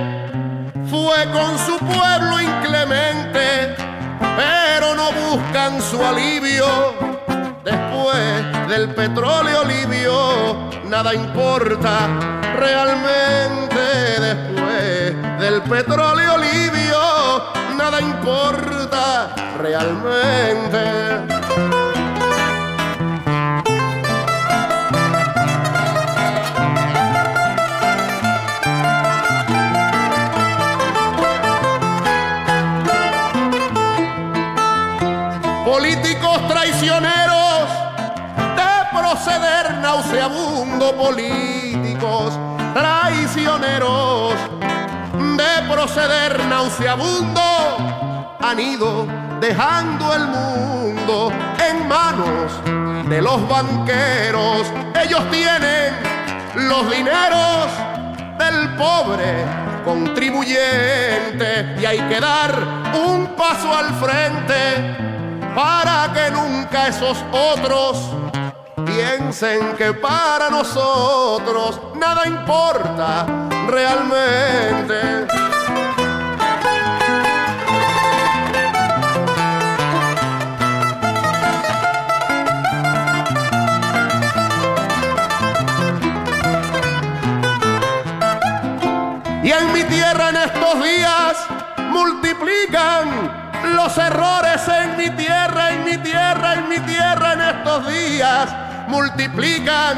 fue 0.90 1.30
con 1.30 1.56
su 1.60 1.78
pueblo 1.78 2.40
inclemente, 2.40 3.76
pero 4.36 4.96
no 4.96 5.12
buscan 5.12 5.80
su 5.80 6.04
alivio 6.04 7.11
después 8.02 8.68
del 8.68 8.88
petróleo 8.94 9.64
libio, 9.64 10.70
nada 10.84 11.14
importa 11.14 12.08
realmente 12.58 14.20
después 14.20 15.38
del 15.38 15.62
petróleo 15.62 16.36
libio, 16.38 16.98
nada 17.76 18.00
importa 18.00 19.34
realmente. 19.58 21.91
Políticos 40.90 42.36
traicioneros 42.74 44.34
de 45.14 45.72
proceder 45.72 46.44
nauseabundo 46.46 47.40
han 48.40 48.58
ido 48.58 49.06
dejando 49.40 50.12
el 50.14 50.26
mundo 50.26 51.32
en 51.68 51.86
manos 51.86 53.08
de 53.08 53.22
los 53.22 53.48
banqueros. 53.48 54.66
Ellos 55.00 55.22
tienen 55.30 55.94
los 56.54 56.90
dineros 56.90 57.66
del 58.38 58.74
pobre 58.76 59.44
contribuyente 59.84 61.76
y 61.80 61.84
hay 61.84 62.00
que 62.00 62.20
dar 62.20 62.58
un 62.94 63.28
paso 63.36 63.72
al 63.74 63.94
frente 63.94 64.96
para 65.54 66.12
que 66.12 66.30
nunca 66.30 66.88
esos 66.88 67.24
otros 67.30 67.98
piensen 68.94 69.74
que 69.76 69.92
para 69.94 70.50
nosotros 70.50 71.80
nada 71.94 72.26
importa 72.26 73.26
realmente. 73.68 75.26
Y 89.42 89.50
en 89.50 89.72
mi 89.72 89.84
tierra 89.84 90.30
en 90.30 90.36
estos 90.36 90.82
días 90.82 91.36
multiplican 91.90 93.42
los 93.74 93.96
errores 93.98 94.62
en 94.68 94.96
mi 94.96 95.10
tierra, 95.10 95.72
en 95.72 95.84
mi 95.84 95.98
tierra, 95.98 96.54
en 96.54 96.68
mi 96.68 96.78
tierra 96.80 97.32
en 97.32 97.40
estos 97.40 97.86
días 97.86 98.71
multiplican 98.92 99.96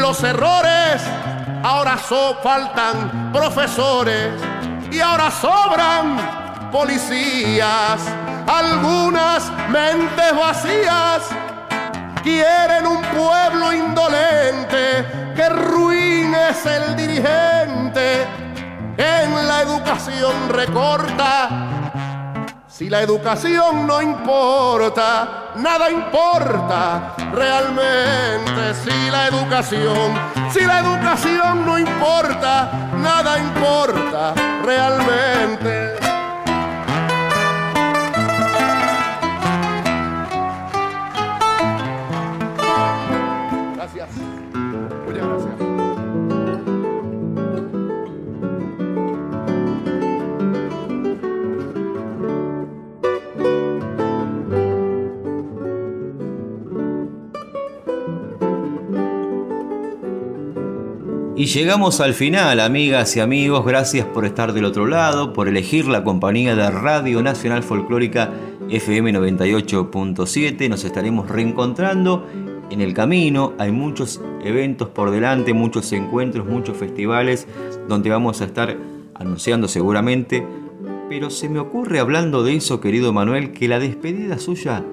los 0.00 0.24
errores. 0.24 1.02
Ahora 1.62 1.98
faltan 2.42 3.30
profesores 3.30 4.32
y 4.90 5.00
ahora 5.00 5.30
sobran 5.30 6.70
policías. 6.72 8.00
Algunas 8.46 9.52
mentes 9.68 10.34
vacías 10.34 11.22
quieren 12.22 12.86
un 12.86 13.02
pueblo 13.02 13.72
indolente 13.72 15.06
que 15.36 15.48
ruin 15.50 16.34
es 16.34 16.64
el 16.64 16.96
dirigente. 16.96 18.26
En 18.96 19.46
la 19.46 19.60
educación 19.60 20.48
recorta 20.48 21.68
si 22.66 22.88
la 22.88 23.02
educación 23.02 23.86
no 23.86 24.00
importa, 24.00 25.41
nada 25.56 25.90
importa 25.90 27.14
realmente. 27.32 28.74
Si 28.74 29.10
la 29.10 29.28
educación, 29.28 30.12
si 30.50 30.60
la 30.64 30.80
educación 30.80 31.66
no 31.66 31.78
importa, 31.78 32.70
nada 32.96 33.38
importa 33.38 34.34
realmente. 34.64 35.92
Y 61.42 61.46
llegamos 61.46 62.00
al 62.00 62.14
final, 62.14 62.60
amigas 62.60 63.16
y 63.16 63.20
amigos. 63.20 63.66
Gracias 63.66 64.06
por 64.06 64.24
estar 64.24 64.52
del 64.52 64.64
otro 64.64 64.86
lado, 64.86 65.32
por 65.32 65.48
elegir 65.48 65.88
la 65.88 66.04
compañía 66.04 66.54
de 66.54 66.70
Radio 66.70 67.20
Nacional 67.20 67.64
Folclórica 67.64 68.30
FM 68.70 69.12
98.7. 69.12 70.68
Nos 70.68 70.84
estaremos 70.84 71.28
reencontrando 71.28 72.24
en 72.70 72.80
el 72.80 72.94
camino. 72.94 73.54
Hay 73.58 73.72
muchos 73.72 74.20
eventos 74.44 74.90
por 74.90 75.10
delante, 75.10 75.52
muchos 75.52 75.90
encuentros, 75.90 76.46
muchos 76.46 76.76
festivales 76.76 77.48
donde 77.88 78.10
vamos 78.10 78.40
a 78.40 78.44
estar 78.44 78.76
anunciando 79.12 79.66
seguramente. 79.66 80.46
Pero 81.08 81.28
se 81.28 81.48
me 81.48 81.58
ocurre 81.58 81.98
hablando 81.98 82.44
de 82.44 82.54
eso, 82.54 82.80
querido 82.80 83.12
Manuel, 83.12 83.50
que 83.50 83.66
la 83.66 83.80
despedida 83.80 84.38
suya 84.38 84.84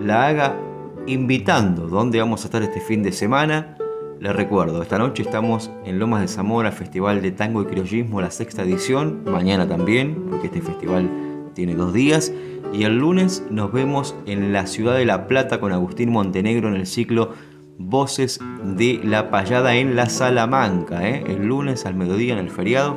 la 0.00 0.28
haga 0.28 0.60
invitando 1.08 1.88
dónde 1.88 2.20
vamos 2.20 2.42
a 2.42 2.44
estar 2.44 2.62
este 2.62 2.80
fin 2.80 3.02
de 3.02 3.10
semana 3.10 3.77
les 4.20 4.34
recuerdo, 4.34 4.82
esta 4.82 4.98
noche 4.98 5.22
estamos 5.22 5.70
en 5.84 5.98
Lomas 6.00 6.22
de 6.22 6.28
Zamora, 6.28 6.72
Festival 6.72 7.22
de 7.22 7.30
Tango 7.30 7.62
y 7.62 7.66
Criollismo, 7.66 8.20
la 8.20 8.32
sexta 8.32 8.62
edición, 8.62 9.22
mañana 9.24 9.68
también, 9.68 10.26
porque 10.28 10.46
este 10.46 10.60
festival 10.60 11.08
tiene 11.54 11.74
dos 11.74 11.92
días. 11.92 12.32
Y 12.72 12.82
el 12.82 12.98
lunes 12.98 13.44
nos 13.50 13.72
vemos 13.72 14.16
en 14.26 14.52
la 14.52 14.66
ciudad 14.66 14.96
de 14.96 15.04
La 15.04 15.28
Plata 15.28 15.60
con 15.60 15.72
Agustín 15.72 16.10
Montenegro 16.10 16.68
en 16.68 16.74
el 16.74 16.86
ciclo 16.86 17.32
Voces 17.78 18.40
de 18.64 19.00
la 19.04 19.30
Payada 19.30 19.76
en 19.76 19.94
la 19.94 20.08
Salamanca. 20.08 21.08
¿eh? 21.08 21.22
El 21.28 21.46
lunes 21.46 21.86
al 21.86 21.94
mediodía 21.94 22.32
en 22.32 22.40
el 22.40 22.50
feriado. 22.50 22.96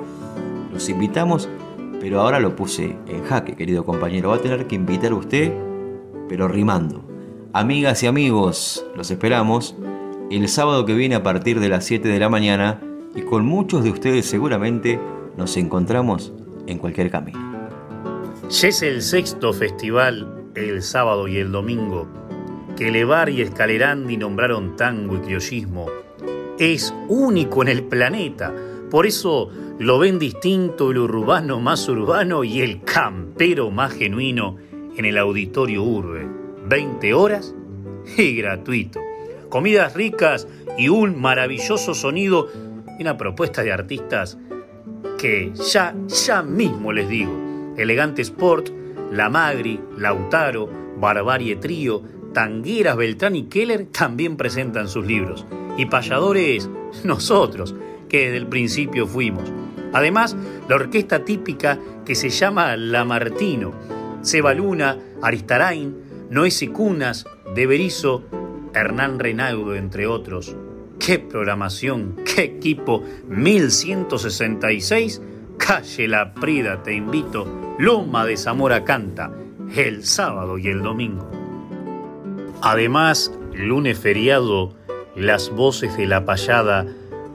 Los 0.74 0.90
invitamos, 0.90 1.48
pero 2.00 2.20
ahora 2.20 2.40
lo 2.40 2.56
puse 2.56 2.98
en 3.08 3.24
jaque, 3.24 3.56
querido 3.56 3.86
compañero. 3.86 4.30
Va 4.30 4.38
a 4.38 4.42
tener 4.42 4.66
que 4.66 4.76
invitar 4.76 5.12
a 5.12 5.16
usted, 5.16 5.54
pero 6.28 6.48
rimando. 6.48 7.04
Amigas 7.54 8.02
y 8.02 8.08
amigos, 8.08 8.86
los 8.96 9.12
esperamos 9.12 9.76
el 10.32 10.48
sábado 10.48 10.86
que 10.86 10.94
viene 10.94 11.16
a 11.16 11.24
partir 11.24 11.60
de 11.60 11.68
las 11.68 11.86
7 11.86 12.08
de 12.08 12.20
la 12.20 12.30
mañana 12.30 12.80
y 13.16 13.22
con 13.22 13.46
muchos 13.46 13.84
de 13.84 13.92
ustedes 13.92 14.26
seguramente 14.26 14.98
nos 15.36 15.58
encontramos 15.58 16.32
en 16.68 16.78
cualquier 16.78 17.12
camino. 17.12 17.40
Ya 18.50 18.70
es 18.70 18.82
el 18.82 19.02
sexto 19.02 19.52
festival 19.52 20.50
el 20.56 20.82
sábado 20.84 21.28
y 21.28 21.38
el 21.38 21.52
domingo 21.52 22.08
que 22.78 22.92
Levar 22.92 23.30
y 23.30 23.42
Escalerandi 23.42 24.16
nombraron 24.16 24.78
tango 24.78 25.18
y 25.18 25.20
criollismo. 25.20 25.88
Es 26.58 26.94
único 27.10 27.62
en 27.62 27.68
el 27.68 27.84
planeta, 27.84 28.54
por 28.90 29.06
eso 29.06 29.50
lo 29.80 30.00
ven 30.00 30.18
distinto 30.18 30.92
el 30.92 31.00
urbano 31.00 31.60
más 31.60 31.90
urbano 31.90 32.46
y 32.46 32.62
el 32.62 32.84
campero 32.84 33.70
más 33.70 33.94
genuino 33.94 34.56
en 34.96 35.06
el 35.06 35.18
auditorio 35.18 35.84
Urbe. 35.84 36.26
20 36.68 37.14
horas 37.14 37.54
y 38.18 38.36
gratuito 38.36 39.11
comidas 39.52 39.94
ricas 39.94 40.48
y 40.80 40.90
un 40.90 41.22
maravilloso 41.22 41.94
sonido 41.94 42.48
una 43.02 43.18
propuesta 43.18 43.64
de 43.64 43.72
artistas 43.72 44.38
que 45.18 45.52
ya, 45.54 45.96
ya 46.08 46.42
mismo 46.42 46.94
les 46.94 47.10
digo, 47.10 47.74
Elegante 47.78 48.22
Sport, 48.22 48.70
La 49.12 49.30
Magri, 49.30 49.80
Lautaro, 49.98 50.70
Barbarie 50.98 51.56
Trío, 51.56 52.02
Tangueras, 52.34 52.96
Beltrán 52.96 53.36
y 53.36 53.44
Keller 53.44 53.88
también 53.88 54.38
presentan 54.38 54.88
sus 54.88 55.06
libros. 55.06 55.46
Y 55.78 55.88
payadores, 55.88 56.70
nosotros, 57.04 57.76
que 58.08 58.26
desde 58.26 58.38
el 58.38 58.48
principio 58.48 59.08
fuimos. 59.08 59.52
Además, 59.94 60.36
la 60.70 60.76
orquesta 60.76 61.26
típica 61.26 61.80
que 62.06 62.16
se 62.16 62.30
llama 62.30 62.78
La 62.78 63.04
Martino, 63.04 63.74
Seba 64.22 64.54
Luna, 64.54 64.98
Aristarain, 65.22 65.96
Noé 66.30 66.52
Cunas, 66.72 67.26
De 67.56 67.66
Berizo, 67.68 68.24
Hernán 68.74 69.20
Reinaldo, 69.20 69.76
entre 69.76 70.08
otros. 70.08 70.56
¡Qué 71.00 71.20
programación! 71.20 72.16
¡Qué 72.26 72.44
equipo! 72.44 73.04
1166, 73.28 75.22
Calle 75.58 76.08
La 76.08 76.34
Prida, 76.34 76.84
te 76.84 76.94
invito. 76.94 77.76
Loma 77.80 78.26
de 78.26 78.38
Zamora 78.38 78.84
canta, 78.84 79.32
el 79.76 80.06
sábado 80.06 80.58
y 80.58 80.68
el 80.68 80.82
domingo. 80.82 81.30
Además, 82.62 83.34
lunes 83.54 83.98
feriado, 83.98 84.76
las 85.16 85.50
voces 85.50 85.98
de 85.98 86.06
la 86.06 86.26
payada 86.26 86.86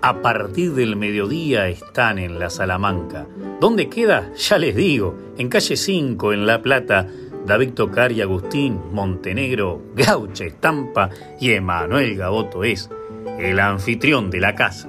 a 0.03 0.23
partir 0.23 0.75
del 0.75 0.97
mediodía 0.97 1.69
están 1.69 2.19
en 2.19 2.39
la 2.39 2.51
Salamanca. 2.51 3.27
¿Dónde 3.61 3.89
queda? 3.89 4.33
Ya 4.35 4.59
les 4.59 4.77
digo, 4.77 5.17
en 5.37 5.49
calle 5.49 5.77
5, 5.77 6.33
en 6.33 6.47
La 6.47 6.63
Plata, 6.63 7.09
David 7.47 7.75
Tocar 7.75 8.11
y 8.11 8.21
Agustín 8.21 8.81
Montenegro, 8.93 9.81
Gauche 9.95 10.49
Estampa 10.49 11.11
y 11.41 11.53
Emanuel 11.53 12.17
Gaboto 12.17 12.65
es 12.65 12.91
el 13.39 13.61
anfitrión 13.61 14.31
de 14.31 14.41
la 14.41 14.57
casa. 14.57 14.89